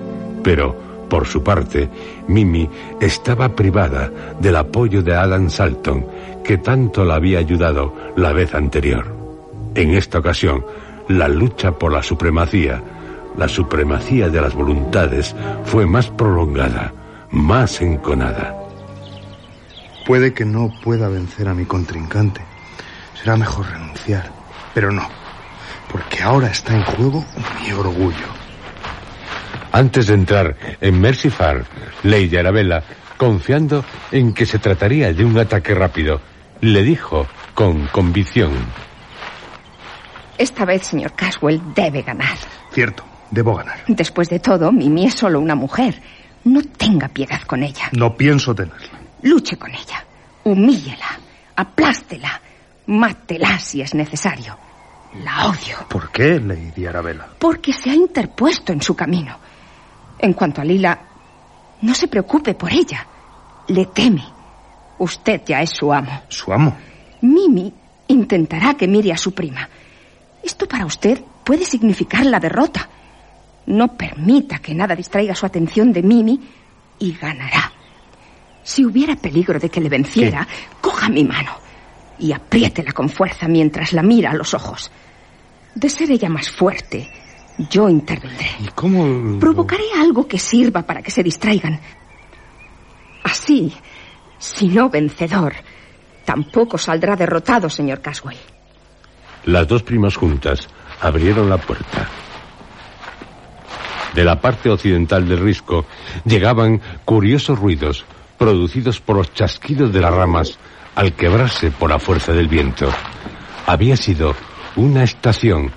[0.44, 1.88] Pero, por su parte,
[2.28, 2.68] Mimi
[3.00, 6.08] estaba privada del apoyo de Adam Salton,
[6.44, 9.16] que tanto la había ayudado la vez anterior.
[9.76, 10.66] En esta ocasión,
[11.10, 12.82] la lucha por la supremacía,
[13.38, 16.92] la supremacía de las voluntades, fue más prolongada,
[17.30, 18.56] más enconada.
[20.08, 22.42] Puede que no pueda vencer a mi contrincante.
[23.22, 24.32] Será mejor renunciar.
[24.74, 25.08] Pero no,
[25.92, 27.24] porque ahora está en juego
[27.62, 28.43] mi orgullo.
[29.74, 31.66] Antes de entrar en Mercy Farm,
[32.04, 32.84] Lady Arabella,
[33.18, 36.22] confiando en que se trataría de un ataque rápido,
[36.62, 38.52] le dijo con convicción.
[40.38, 42.38] Esta vez, señor Caswell, debe ganar.
[42.72, 43.80] Cierto, debo ganar.
[43.88, 46.00] Después de todo, Mimi es solo una mujer.
[46.44, 47.90] No tenga piedad con ella.
[47.94, 49.00] No pienso tenerla.
[49.24, 50.06] Luche con ella.
[50.44, 51.18] Humíllela.
[51.56, 52.40] Aplástela.
[52.86, 54.56] Mátela si es necesario.
[55.24, 55.88] La odio.
[55.90, 57.28] ¿Por qué, Lady Arabella?
[57.40, 59.36] Porque se ha interpuesto en su camino.
[60.24, 60.98] En cuanto a Lila,
[61.82, 63.06] no se preocupe por ella.
[63.68, 64.24] Le teme.
[64.98, 66.24] Usted ya es su amo.
[66.30, 66.78] ¿Su amo?
[67.20, 67.74] Mimi
[68.08, 69.68] intentará que mire a su prima.
[70.42, 72.88] Esto para usted puede significar la derrota.
[73.66, 76.40] No permita que nada distraiga su atención de Mimi
[77.00, 77.74] y ganará.
[78.64, 80.48] Si hubiera peligro de que le venciera,
[80.80, 81.52] coja mi mano
[82.18, 84.90] y apriétela con fuerza mientras la mira a los ojos.
[85.76, 87.12] De ser ella más fuerte,
[87.58, 88.48] yo intervendré.
[88.60, 89.40] ¿Y cómo...?
[89.40, 91.80] Provocaré algo que sirva para que se distraigan.
[93.24, 93.74] Así,
[94.38, 95.54] si no vencedor,
[96.26, 98.38] tampoco saldrá derrotado, señor Caswell.
[99.46, 100.68] Las dos primas juntas
[101.02, 102.10] abrieron la puerta.
[104.14, 105.86] De la parte occidental del risco
[106.24, 108.06] llegaban curiosos ruidos
[108.38, 110.60] producidos por los chasquidos de las ramas
[110.96, 112.90] al quebrarse por la fuerza del viento.
[113.66, 114.36] Había sido
[114.76, 115.72] una estación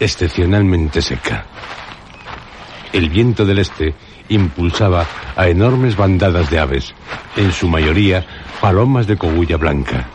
[0.00, 1.44] excepcionalmente seca.
[2.92, 3.94] El viento del este
[4.30, 6.94] impulsaba a enormes bandadas de aves,
[7.36, 8.24] en su mayoría
[8.60, 10.08] palomas de cogulla blanca.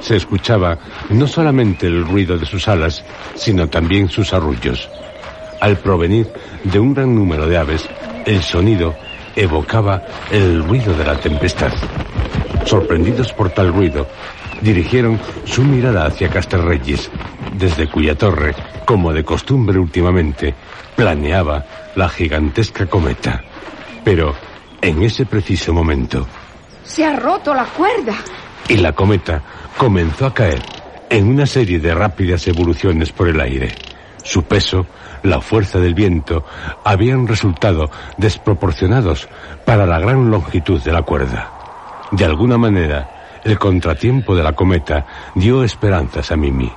[0.00, 0.78] Se escuchaba
[1.10, 3.04] no solamente el ruido de sus alas,
[3.34, 4.90] sino también sus arrullos.
[5.60, 6.30] Al provenir
[6.64, 7.88] de un gran número de aves,
[8.26, 8.96] el sonido
[9.36, 11.72] evocaba el ruido de la tempestad.
[12.66, 14.06] Sorprendidos por tal ruido,
[14.62, 17.10] dirigieron su mirada hacia Castelreyes,
[17.54, 18.54] desde cuya torre,
[18.86, 20.54] como de costumbre últimamente,
[20.96, 21.64] planeaba
[21.96, 23.42] la gigantesca cometa.
[24.04, 24.34] Pero,
[24.80, 26.26] en ese preciso momento...
[26.84, 28.14] Se ha roto la cuerda.
[28.68, 29.42] Y la cometa
[29.76, 30.62] comenzó a caer
[31.10, 33.74] en una serie de rápidas evoluciones por el aire.
[34.24, 34.86] Su peso,
[35.22, 36.44] la fuerza del viento,
[36.84, 39.28] habían resultado desproporcionados
[39.64, 41.52] para la gran longitud de la cuerda.
[42.12, 43.11] De alguna manera,
[43.44, 46.70] el contratiempo de la cometa dio esperanzas a Mimi.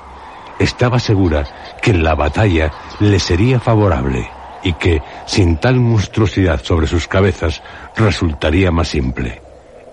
[0.60, 1.44] Estaba segura
[1.82, 4.30] que la batalla le sería favorable
[4.64, 7.62] y que, sin tal monstruosidad sobre sus cabezas,
[7.96, 9.42] resultaría más simple.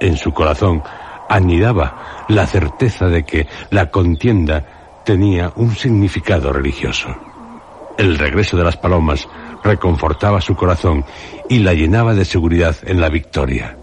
[0.01, 0.83] En su corazón
[1.29, 7.09] anidaba la certeza de que la contienda tenía un significado religioso.
[7.99, 9.29] El regreso de las palomas
[9.63, 11.05] reconfortaba su corazón
[11.49, 13.77] y la llenaba de seguridad en la victoria.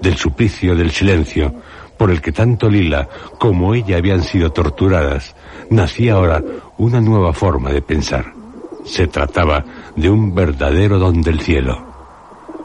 [0.00, 1.54] Del suplicio del silencio,
[2.02, 5.36] por el que tanto Lila como ella habían sido torturadas,
[5.70, 6.42] nacía ahora
[6.76, 8.24] una nueva forma de pensar.
[8.84, 11.78] Se trataba de un verdadero don del cielo.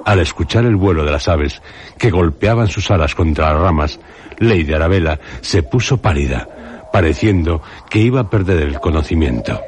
[0.05, 1.61] Al escuchar el vuelo de las aves
[1.99, 3.99] que golpeaban sus alas contra las ramas,
[4.39, 7.61] Lady Arabella se puso pálida, pareciendo
[7.91, 9.61] que iba a perder el conocimiento.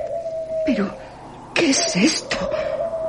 [0.65, 0.89] Pero,
[1.53, 2.37] ¿qué es esto?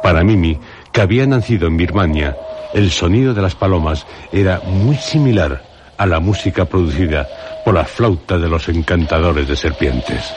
[0.02, 0.58] Para Mimi,
[0.92, 2.36] que había nacido en Birmania,
[2.74, 5.69] el sonido de las palomas era muy similar
[6.00, 7.28] a la música producida
[7.62, 10.32] por la flauta de los encantadores de serpientes.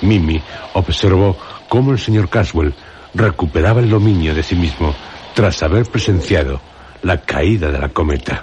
[0.00, 0.40] Mimi
[0.72, 1.36] observó
[1.68, 2.74] cómo el señor Caswell
[3.12, 4.94] recuperaba el dominio de sí mismo
[5.34, 6.62] tras haber presenciado
[7.02, 8.42] la caída de la cometa.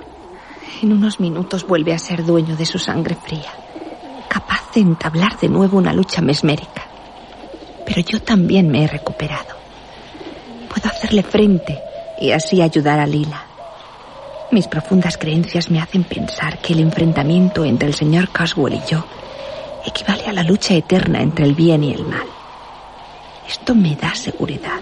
[0.83, 3.51] En unos minutos vuelve a ser dueño de su sangre fría,
[4.29, 6.85] capaz de entablar de nuevo una lucha mesmérica.
[7.87, 9.55] Pero yo también me he recuperado.
[10.69, 11.79] Puedo hacerle frente
[12.21, 13.54] y así ayudar a Lila.
[14.51, 19.05] Mis profundas creencias me hacen pensar que el enfrentamiento entre el señor Caswell y yo
[19.85, 22.27] equivale a la lucha eterna entre el bien y el mal.
[23.47, 24.81] Esto me da seguridad,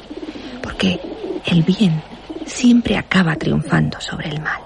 [0.62, 1.00] porque
[1.46, 2.02] el bien
[2.46, 4.62] siempre acaba triunfando sobre el mal.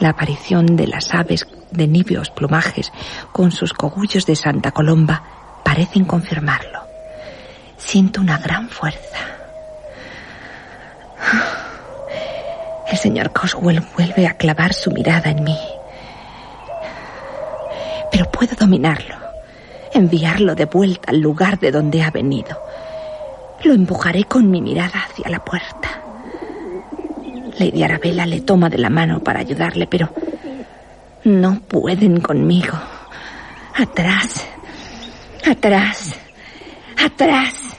[0.00, 2.92] La aparición de las aves de níveos plumajes
[3.32, 5.22] con sus cogullos de Santa Colomba
[5.64, 6.80] parecen confirmarlo.
[7.76, 9.18] Siento una gran fuerza.
[12.90, 15.58] El señor Coswell vuelve a clavar su mirada en mí.
[18.10, 19.16] Pero puedo dominarlo,
[19.92, 22.60] enviarlo de vuelta al lugar de donde ha venido.
[23.64, 26.02] Lo empujaré con mi mirada hacia la puerta.
[27.58, 30.10] Lady Arabella le toma de la mano para ayudarle, pero
[31.24, 32.74] no pueden conmigo.
[33.76, 34.46] Atrás,
[35.50, 36.14] atrás,
[37.02, 37.76] atrás.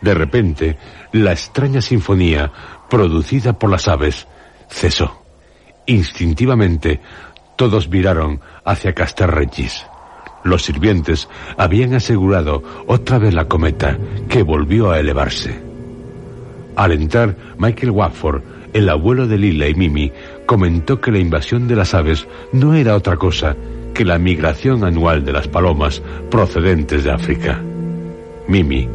[0.00, 0.76] De repente,
[1.12, 2.52] la extraña sinfonía
[2.94, 4.28] producida por las aves
[4.68, 5.20] cesó.
[5.84, 7.00] Instintivamente,
[7.56, 9.84] todos miraron hacia Castelregis.
[10.44, 11.28] Los sirvientes
[11.58, 15.60] habían asegurado otra vez la cometa, que volvió a elevarse.
[16.76, 18.42] Al entrar, Michael Watford,
[18.72, 20.12] el abuelo de Lila y Mimi,
[20.46, 23.56] comentó que la invasión de las aves no era otra cosa
[23.92, 27.60] que la migración anual de las palomas procedentes de África.
[28.46, 28.88] Mimi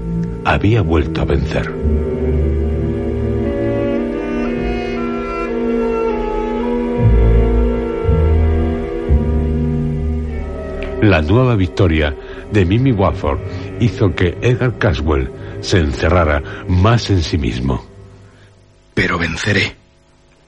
[0.46, 2.19] había vuelto a vencer.
[11.02, 12.14] La nueva victoria
[12.52, 13.40] de Mimi Watford
[13.80, 15.32] hizo que Edgar Caswell
[15.62, 17.86] se encerrara más en sí mismo.
[18.94, 19.78] Pero venceré.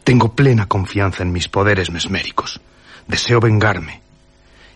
[0.03, 2.59] Tengo plena confianza en mis poderes mesméricos.
[3.07, 4.01] Deseo vengarme.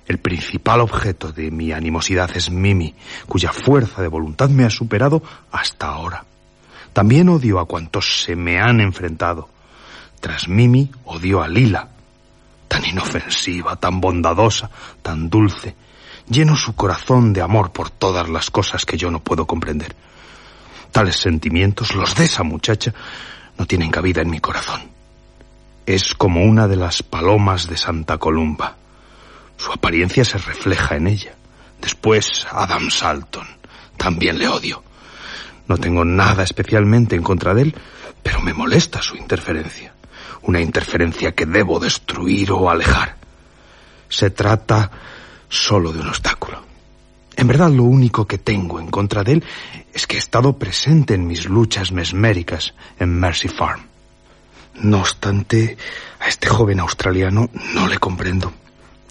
[0.07, 2.95] El principal objeto de mi animosidad es Mimi,
[3.27, 5.21] cuya fuerza de voluntad me ha superado
[5.51, 6.23] hasta ahora.
[6.93, 9.49] También odio a cuantos se me han enfrentado.
[10.21, 11.89] Tras Mimi odio a Lila,
[12.75, 14.69] tan inofensiva, tan bondadosa,
[15.01, 15.73] tan dulce.
[16.27, 19.95] Lleno su corazón de amor por todas las cosas que yo no puedo comprender.
[20.91, 22.93] Tales sentimientos, los de esa muchacha,
[23.57, 24.91] no tienen cabida en mi corazón.
[25.85, 28.75] Es como una de las palomas de Santa Columba.
[29.55, 31.33] Su apariencia se refleja en ella.
[31.79, 33.47] Después, Adam Salton.
[33.95, 34.83] También le odio.
[35.69, 37.75] No tengo nada especialmente en contra de él,
[38.21, 39.94] pero me molesta su interferencia
[40.45, 43.17] una interferencia que debo destruir o alejar.
[44.07, 44.91] Se trata
[45.49, 46.63] solo de un obstáculo.
[47.35, 49.43] En verdad lo único que tengo en contra de él
[49.93, 53.81] es que he estado presente en mis luchas mesméricas en Mercy Farm.
[54.75, 55.77] No obstante,
[56.19, 58.53] a este joven australiano no le comprendo.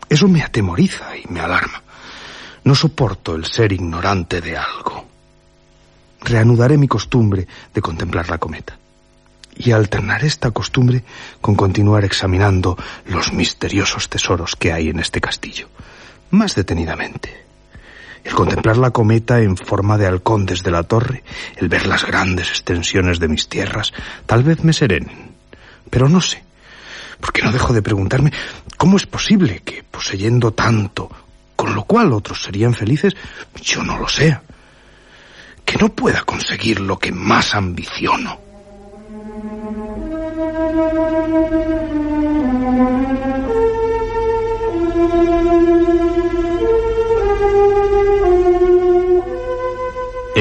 [0.08, 1.82] Eso me atemoriza y me alarma.
[2.64, 5.04] No soporto el ser ignorante de algo.
[6.20, 8.78] Reanudaré mi costumbre de contemplar la cometa
[9.56, 11.04] y alternar esta costumbre
[11.40, 12.76] con continuar examinando
[13.06, 15.68] los misteriosos tesoros que hay en este castillo,
[16.30, 17.44] más detenidamente.
[18.24, 21.22] El contemplar la cometa en forma de halcón desde la torre,
[21.56, 23.92] el ver las grandes extensiones de mis tierras,
[24.24, 25.34] tal vez me serenen.
[25.90, 26.42] Pero no sé,
[27.20, 28.32] porque no dejo de preguntarme
[28.78, 31.10] cómo es posible que, poseyendo tanto,
[31.54, 33.14] con lo cual otros serían felices,
[33.62, 34.42] yo no lo sea.
[35.64, 38.43] Que no pueda conseguir lo que más ambiciono.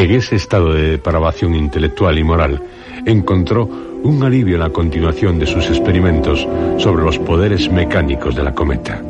[0.04, 2.62] En ese estado de depravación intelectual y moral,
[3.06, 3.70] encontró
[4.04, 6.46] un alivio en la continuación de sus experimentos
[6.78, 9.02] sobre los poderes mecánicos de la cometa.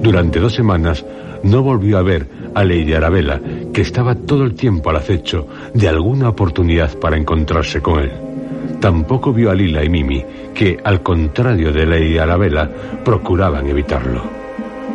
[0.00, 1.04] Durante dos semanas
[1.42, 3.40] no volvió a ver a Lady Arabella,
[3.74, 8.12] que estaba todo el tiempo al acecho de alguna oportunidad para encontrarse con él.
[8.78, 12.70] Tampoco vio a Lila y Mimi, que, al contrario de Lady Arabella,
[13.04, 14.22] procuraban evitarlo.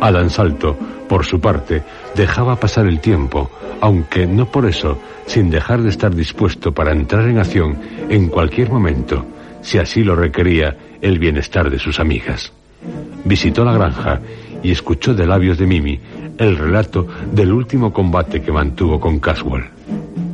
[0.00, 0.74] Adam Salto,
[1.08, 1.82] por su parte,
[2.14, 3.50] dejaba pasar el tiempo,
[3.80, 7.78] aunque no por eso, sin dejar de estar dispuesto para entrar en acción
[8.08, 9.24] en cualquier momento,
[9.62, 12.52] si así lo requería el bienestar de sus amigas.
[13.24, 14.20] Visitó la granja
[14.62, 16.00] y escuchó de labios de Mimi
[16.38, 19.64] el relato del último combate que mantuvo con Caswell.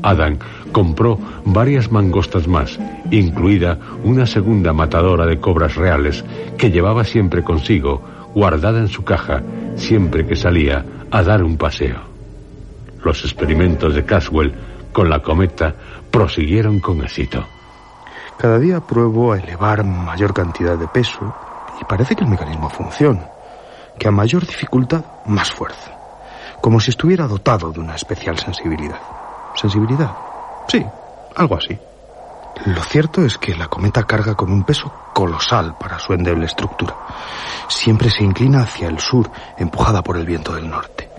[0.03, 0.37] Adam
[0.71, 2.79] compró varias mangostas más,
[3.11, 6.25] incluida una segunda matadora de cobras reales
[6.59, 8.03] que llevaba siempre consigo,
[8.35, 9.43] guardada en su caja,
[9.77, 12.01] siempre que salía a dar un paseo.
[13.05, 14.55] Los experimentos de Caswell
[14.93, 15.75] con la cometa
[16.11, 17.45] prosiguieron con éxito.
[18.39, 21.35] Cada día pruebo a elevar mayor cantidad de peso
[21.81, 23.29] y parece que el mecanismo funciona,
[23.99, 25.93] que a mayor dificultad, más fuerza.
[26.61, 28.99] como si estuviera dotado de una especial sensibilidad.
[29.55, 30.13] ¿Sensibilidad?
[30.67, 30.83] Sí,
[31.37, 31.79] algo así.
[32.67, 36.97] Lo cierto es que la cometa carga con un peso colosal para su endeble estructura.
[37.69, 41.11] Siempre se inclina hacia el sur, empujada por el viento del norte.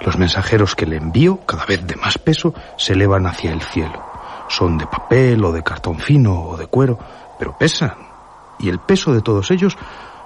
[0.00, 4.04] Los mensajeros que le envío, cada vez de más peso, se elevan hacia el cielo.
[4.48, 6.96] Son de papel o de cartón fino o de cuero,
[7.40, 7.96] pero pesan.
[8.60, 9.76] Y el peso de todos ellos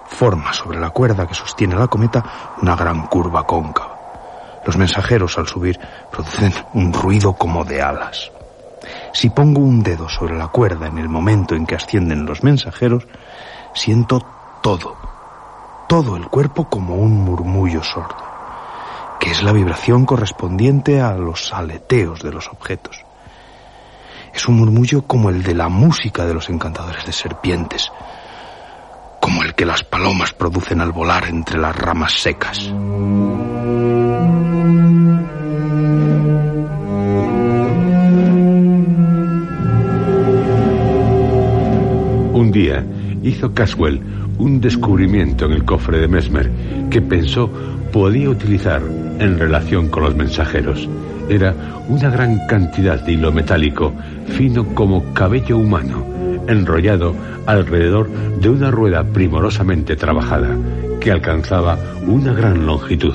[0.07, 3.97] forma sobre la cuerda que sostiene la cometa una gran curva cóncava.
[4.67, 5.81] Los mensajeros al subir
[6.11, 8.31] producen un ruido como de alas.
[9.13, 13.07] Si pongo un dedo sobre la cuerda en el momento en que ascienden los mensajeros,
[13.75, 14.25] siento
[14.63, 14.97] todo,
[15.89, 18.17] todo el cuerpo como un murmullo sordo,
[19.21, 23.05] que es la vibración correspondiente a los aleteos de los objetos.
[24.35, 27.93] Es un murmullo como el de la música de los encantadores de serpientes,
[29.21, 32.73] como el que las palomas producen al volar entre las ramas secas.
[42.43, 42.85] Un día
[43.23, 44.01] hizo Caswell
[44.37, 46.51] un descubrimiento en el cofre de Mesmer
[46.91, 47.49] que pensó
[47.93, 48.83] podía utilizar
[49.21, 50.89] en relación con los mensajeros.
[51.29, 51.55] Era
[51.89, 53.93] una gran cantidad de hilo metálico,
[54.27, 56.05] fino como cabello humano,
[56.49, 57.15] enrollado
[57.47, 60.57] alrededor de una rueda primorosamente trabajada,
[61.01, 61.79] que alcanzaba
[62.09, 63.15] una gran longitud.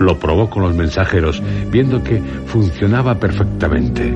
[0.00, 1.40] Lo probó con los mensajeros,
[1.70, 4.12] viendo que funcionaba perfectamente.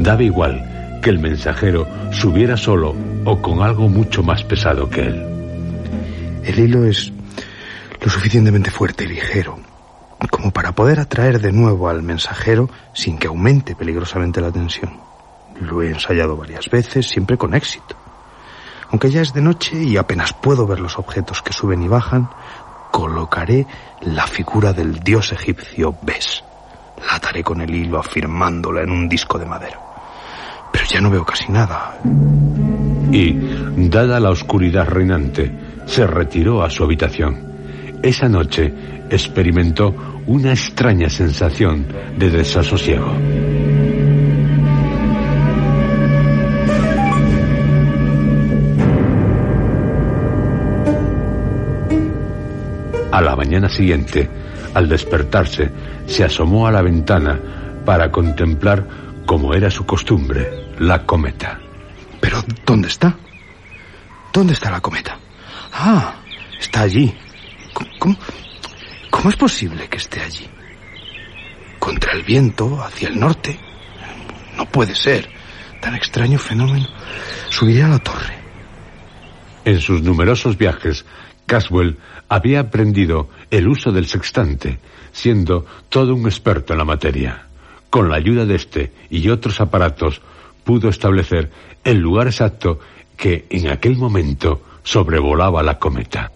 [0.00, 2.94] Daba igual que el mensajero subiera solo
[3.24, 5.24] o con algo mucho más pesado que él.
[6.44, 7.12] El hilo es
[8.00, 9.58] lo suficientemente fuerte y ligero
[10.26, 15.00] como para poder atraer de nuevo al mensajero sin que aumente peligrosamente la tensión.
[15.60, 17.96] Lo he ensayado varias veces, siempre con éxito.
[18.90, 22.30] Aunque ya es de noche y apenas puedo ver los objetos que suben y bajan,
[22.90, 23.66] colocaré
[24.00, 26.42] la figura del dios egipcio Bes.
[27.06, 29.87] La ataré con el hilo afirmándola en un disco de madera.
[30.88, 31.98] Pero ya no veo casi nada.
[33.12, 33.36] Y,
[33.88, 35.50] dada la oscuridad reinante,
[35.86, 37.46] se retiró a su habitación.
[38.02, 38.72] Esa noche
[39.10, 41.86] experimentó una extraña sensación
[42.16, 43.12] de desasosiego.
[53.10, 54.28] A la mañana siguiente,
[54.74, 55.70] al despertarse,
[56.06, 57.38] se asomó a la ventana
[57.84, 58.86] para contemplar,
[59.26, 61.60] como era su costumbre, la cometa.
[62.20, 63.16] ¿Pero dónde está?
[64.32, 65.18] ¿Dónde está la cometa?
[65.72, 66.14] Ah,
[66.58, 67.14] está allí.
[67.98, 68.16] ¿Cómo,
[69.10, 70.48] cómo es posible que esté allí?
[71.78, 73.58] Contra el viento, hacia el norte.
[74.56, 75.28] No puede ser.
[75.80, 76.86] Tan extraño fenómeno.
[77.50, 78.36] Subiré a la torre.
[79.64, 81.04] En sus numerosos viajes,
[81.46, 81.98] Caswell
[82.28, 84.78] había aprendido el uso del sextante,
[85.12, 87.46] siendo todo un experto en la materia.
[87.90, 90.20] Con la ayuda de este y otros aparatos,
[90.68, 91.50] pudo establecer
[91.82, 92.78] el lugar exacto
[93.16, 96.30] que en aquel momento sobrevolaba la cometa.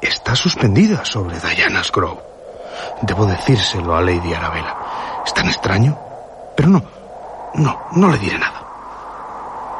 [0.00, 2.22] Está suspendida sobre Diana's Grove.
[3.02, 4.74] Debo decírselo a Lady Arabella.
[5.26, 5.94] Es tan extraño.
[6.56, 6.82] Pero no,
[7.56, 8.64] no, no le diré nada.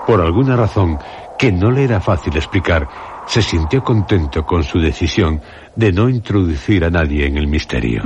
[0.06, 0.98] Por alguna razón
[1.38, 2.86] que no le era fácil explicar,
[3.26, 5.40] se sintió contento con su decisión
[5.74, 8.02] de no introducir a nadie en el misterio.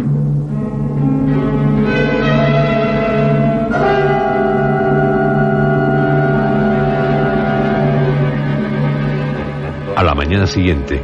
[10.00, 10.98] A la mañana siguiente,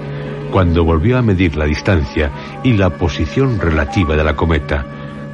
[0.50, 2.32] cuando volvió a medir la distancia
[2.64, 4.86] y la posición relativa de la cometa,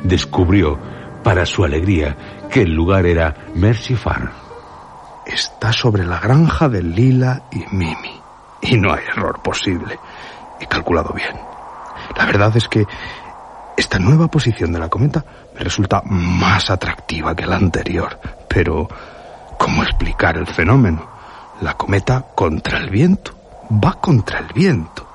[0.02, 0.76] descubrió,
[1.22, 4.32] para su alegría, que el lugar era Mercy Farm.
[5.24, 8.20] Está sobre la granja de Lila y Mimi.
[8.62, 9.96] Y no hay error posible.
[10.58, 11.36] He calculado bien.
[12.16, 12.84] La verdad es que
[13.76, 18.18] esta nueva posición de la cometa me resulta más atractiva que la anterior.
[18.48, 18.88] Pero,
[19.56, 21.08] ¿cómo explicar el fenómeno?
[21.60, 23.41] La cometa contra el viento.
[23.72, 25.06] Va contra el viento.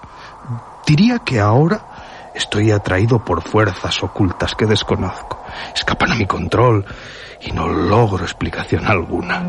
[0.85, 5.43] Diría que ahora estoy atraído por fuerzas ocultas que desconozco.
[5.75, 6.83] Escapan a mi control
[7.41, 9.43] y no logro explicación alguna.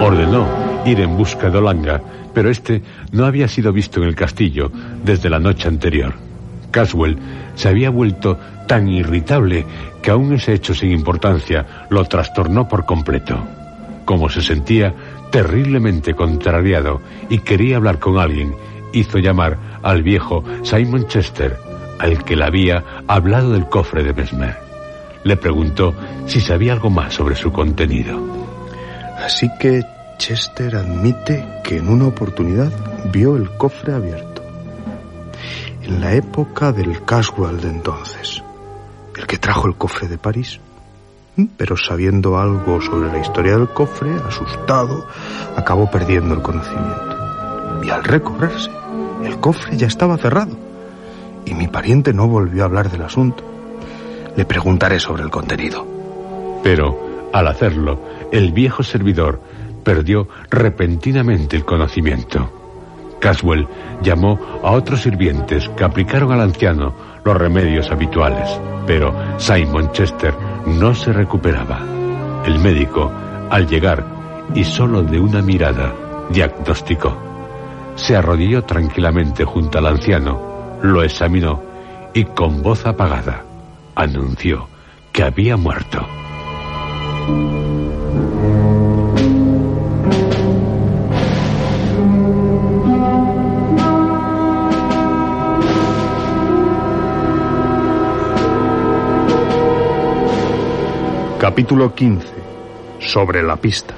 [0.00, 2.00] Ordenó ir en busca de Olanga,
[2.34, 4.72] pero este no había sido visto en el castillo
[5.04, 6.14] desde la noche anterior.
[6.72, 7.18] Caswell
[7.54, 9.64] se había vuelto tan irritable
[10.02, 13.38] que aún ese hecho sin importancia lo trastornó por completo.
[14.04, 14.92] Como se sentía
[15.32, 18.54] terriblemente contrariado y quería hablar con alguien,
[18.92, 21.56] hizo llamar al viejo Simon Chester,
[21.98, 24.56] al que le había hablado del cofre de Mesmer.
[25.24, 25.94] Le preguntó
[26.26, 28.20] si sabía algo más sobre su contenido.
[29.24, 29.82] Así que
[30.18, 32.70] Chester admite que en una oportunidad
[33.10, 34.42] vio el cofre abierto.
[35.82, 38.42] En la época del Caswell de entonces,
[39.16, 40.60] el que trajo el cofre de París.
[41.56, 45.06] Pero sabiendo algo sobre la historia del cofre, asustado,
[45.56, 47.16] acabó perdiendo el conocimiento.
[47.82, 48.70] Y al recobrarse,
[49.24, 50.56] el cofre ya estaba cerrado.
[51.46, 53.44] Y mi pariente no volvió a hablar del asunto.
[54.36, 55.86] Le preguntaré sobre el contenido.
[56.62, 59.40] Pero, al hacerlo, el viejo servidor
[59.82, 62.50] perdió repentinamente el conocimiento.
[63.20, 63.68] Caswell
[64.02, 66.92] llamó a otros sirvientes que aplicaron al anciano
[67.24, 68.48] los remedios habituales,
[68.86, 70.34] pero Simon Chester
[70.66, 71.80] no se recuperaba.
[72.46, 73.10] El médico,
[73.50, 74.04] al llegar
[74.54, 75.94] y solo de una mirada,
[76.30, 77.16] diagnosticó.
[77.94, 81.62] Se arrodilló tranquilamente junto al anciano, lo examinó
[82.14, 83.44] y con voz apagada
[83.94, 84.68] anunció
[85.12, 86.06] que había muerto.
[101.42, 102.28] Capítulo 15.
[103.00, 103.96] Sobre la pista.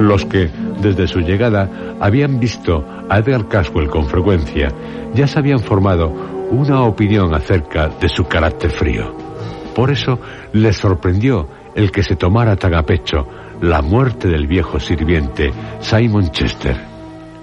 [0.00, 0.48] Los que,
[0.80, 1.68] desde su llegada,
[2.00, 4.72] habían visto a Edgar Caswell con frecuencia,
[5.12, 6.08] ya se habían formado
[6.50, 9.14] una opinión acerca de su carácter frío.
[9.74, 10.18] Por eso
[10.54, 13.26] les sorprendió el que se tomara tan a pecho
[13.60, 16.91] la muerte del viejo sirviente Simon Chester.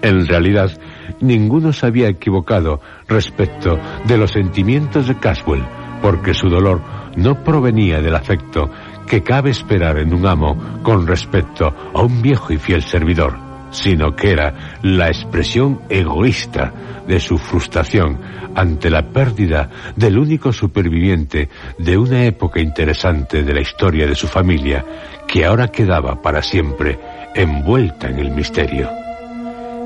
[0.01, 0.71] En realidad,
[1.19, 5.63] ninguno se había equivocado respecto de los sentimientos de Caswell,
[6.01, 6.81] porque su dolor
[7.15, 8.69] no provenía del afecto
[9.07, 13.37] que cabe esperar en un amo con respecto a un viejo y fiel servidor,
[13.71, 16.73] sino que era la expresión egoísta
[17.07, 18.19] de su frustración
[18.55, 24.27] ante la pérdida del único superviviente de una época interesante de la historia de su
[24.27, 24.85] familia,
[25.27, 26.99] que ahora quedaba para siempre
[27.35, 29.08] envuelta en el misterio.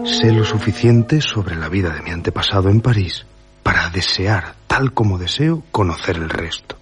[0.05, 3.25] Sé lo suficiente sobre la vida de mi antepasado en París
[3.63, 6.77] para desear, tal como deseo, conocer el resto.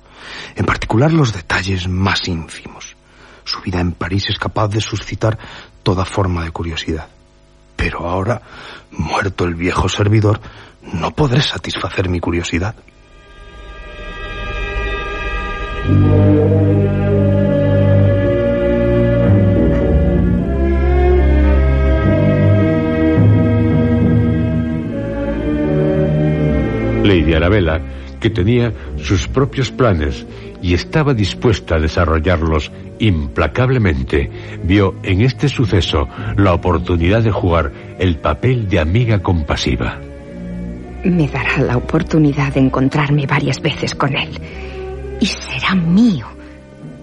[0.55, 2.95] En particular los detalles más ínfimos.
[3.43, 5.37] Su vida en París es capaz de suscitar
[5.83, 7.07] toda forma de curiosidad.
[7.75, 8.41] Pero ahora,
[8.91, 10.41] muerto el viejo servidor,
[10.81, 12.75] no podré satisfacer mi curiosidad.
[27.03, 27.81] Lady Arabella,
[28.19, 30.25] que tenía sus propios planes
[30.61, 34.29] y estaba dispuesta a desarrollarlos implacablemente,
[34.63, 39.99] vio en este suceso la oportunidad de jugar el papel de amiga compasiva.
[41.03, 44.29] Me dará la oportunidad de encontrarme varias veces con él.
[45.19, 46.27] Y será mío,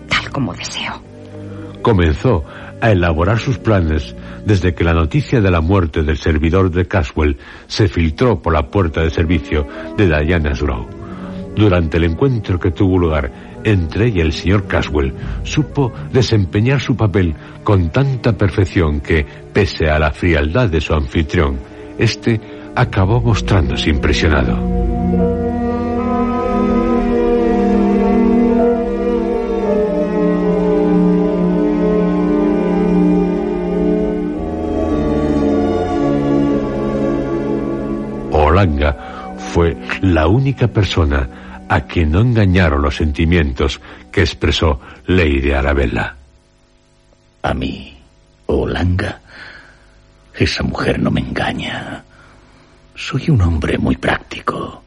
[0.08, 1.02] tal como deseo.
[1.82, 2.44] Comenzó
[2.80, 7.36] a elaborar sus planes desde que la noticia de la muerte del servidor de Caswell
[7.66, 9.66] se filtró por la puerta de servicio
[9.96, 10.86] de Diana's Row.
[11.54, 15.12] Durante el encuentro que tuvo lugar entre ella y el señor Caswell,
[15.42, 17.34] supo desempeñar su papel
[17.64, 21.58] con tanta perfección que, pese a la frialdad de su anfitrión,
[21.98, 22.40] éste
[22.76, 25.27] acabó mostrándose impresionado.
[40.14, 43.80] La única persona a quien no engañaron los sentimientos
[44.10, 46.16] que expresó Lady Arabella.
[47.42, 47.96] A mí,
[48.46, 49.20] Olanga,
[50.34, 52.04] esa mujer no me engaña.
[52.94, 54.82] Soy un hombre muy práctico.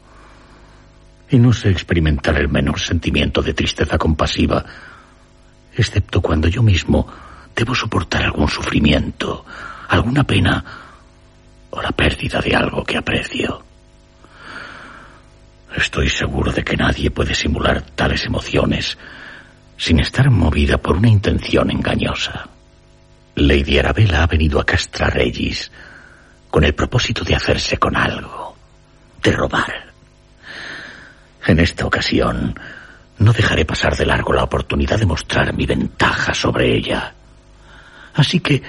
[1.30, 4.66] Y no sé experimentar el menor sentimiento de tristeza compasiva,
[5.76, 7.08] excepto cuando yo mismo
[7.56, 9.46] debo soportar algún sufrimiento,
[9.88, 10.64] alguna pena
[11.70, 13.71] o la pérdida de algo que aprecio.
[15.76, 18.98] Estoy seguro de que nadie puede simular tales emociones
[19.78, 22.48] sin estar movida por una intención engañosa.
[23.36, 25.72] Lady Arabella ha venido a Castra Regis
[26.50, 28.56] con el propósito de hacerse con algo,
[29.24, 29.92] de robar.
[31.48, 32.60] En esta ocasión,
[33.18, 37.14] no dejaré pasar de largo la oportunidad de mostrar mi ventaja sobre ella.
[38.14, 38.62] Así que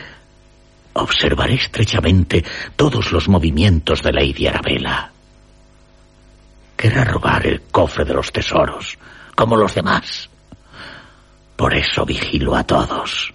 [0.95, 2.45] observaré estrechamente
[2.77, 5.12] todos los movimientos de Lady Arabella.
[6.77, 8.99] Querrá robar el cofre de los tesoros,
[9.35, 10.29] como los demás.
[11.57, 13.33] Por eso vigilo a todos.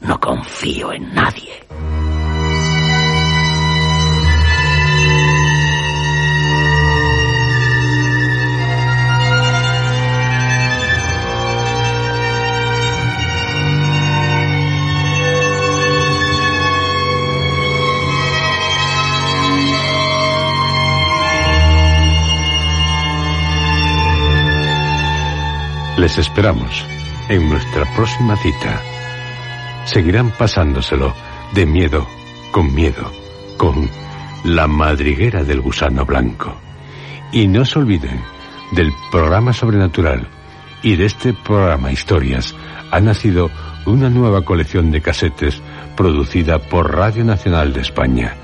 [0.00, 1.66] No confío en nadie.
[25.96, 26.84] Les esperamos
[27.30, 28.82] en nuestra próxima cita.
[29.86, 31.14] Seguirán pasándoselo
[31.54, 32.06] de miedo
[32.50, 33.10] con miedo
[33.56, 33.88] con
[34.44, 36.54] la madriguera del gusano blanco.
[37.32, 38.20] Y no se olviden
[38.72, 40.28] del programa sobrenatural
[40.82, 42.54] y de este programa Historias
[42.90, 43.50] ha nacido
[43.86, 45.62] una nueva colección de casetes
[45.96, 48.34] producida por Radio Nacional de España.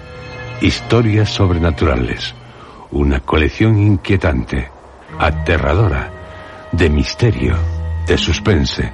[0.62, 2.34] Historias sobrenaturales.
[2.90, 4.70] Una colección inquietante,
[5.18, 6.21] aterradora,
[6.72, 7.56] de misterio,
[8.06, 8.90] de suspense.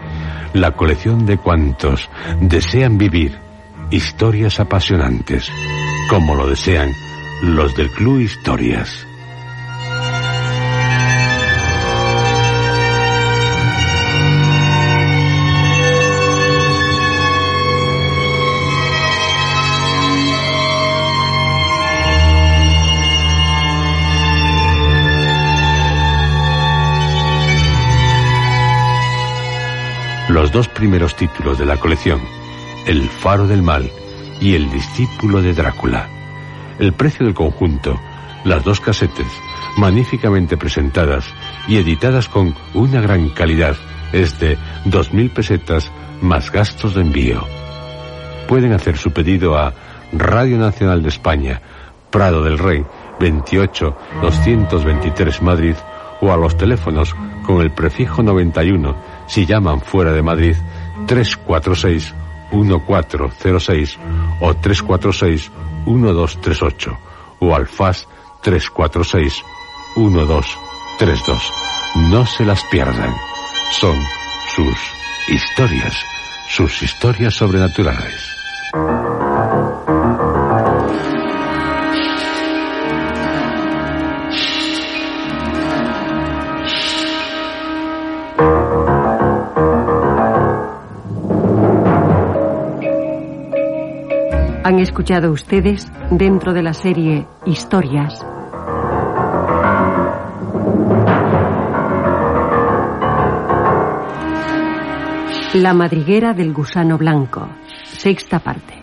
[0.53, 2.09] La colección de cuantos
[2.41, 3.39] desean vivir
[3.91, 5.51] historias apasionantes,
[6.11, 6.93] como lo desean
[7.43, 9.08] los del Club Historias.
[30.29, 32.21] Los dos primeros títulos de la colección,
[32.87, 33.91] El Faro del Mal
[34.43, 36.07] y El Discípulo de Drácula.
[36.79, 37.99] El precio del conjunto,
[38.45, 39.27] las dos casetes,
[39.79, 41.25] magníficamente presentadas
[41.67, 43.75] y editadas con una gran calidad,
[44.13, 47.43] es de 2.000 pesetas más gastos de envío.
[48.47, 49.73] Pueden hacer su pedido a
[50.13, 51.63] Radio Nacional de España,
[52.11, 52.85] Prado del Rey,
[53.19, 55.75] 28 223 Madrid,
[56.21, 57.17] o a los teléfonos
[57.47, 60.57] con el prefijo 91 si llaman fuera de Madrid
[61.07, 62.15] 346
[62.53, 63.99] 1406
[64.41, 65.53] o 346
[65.87, 66.99] 1238
[67.41, 68.09] o al FAS
[68.43, 69.45] 346
[69.97, 71.53] 1232.
[72.11, 73.15] No se las pierdan.
[73.71, 73.97] Son
[74.55, 74.79] sus
[75.29, 75.95] historias,
[76.49, 78.39] sus historias sobrenaturales.
[94.79, 98.25] Escuchado ustedes dentro de la serie Historias.
[105.55, 107.49] La madriguera del gusano blanco,
[107.87, 108.75] sexta parte.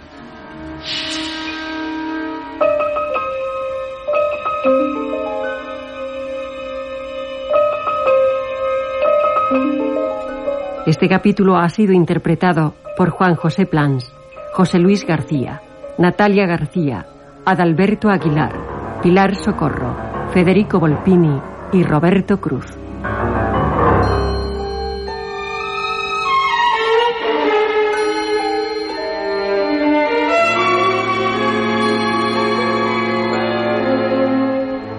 [10.86, 14.14] Este capítulo ha sido interpretado por Juan José Plans,
[14.52, 15.62] José Luis García,
[15.98, 17.06] Natalia García,
[17.46, 19.96] Adalberto Aguilar, Pilar Socorro,
[20.34, 21.40] Federico Volpini
[21.72, 22.66] y Roberto Cruz.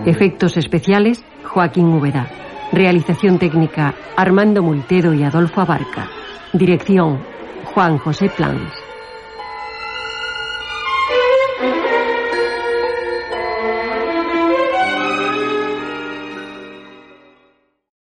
[0.06, 2.26] Efectos especiales, Joaquín Úbeda.
[2.72, 6.08] Realización técnica, Armando Multedo y Adolfo Abarca.
[6.54, 7.20] Dirección,
[7.74, 8.75] Juan José Plans.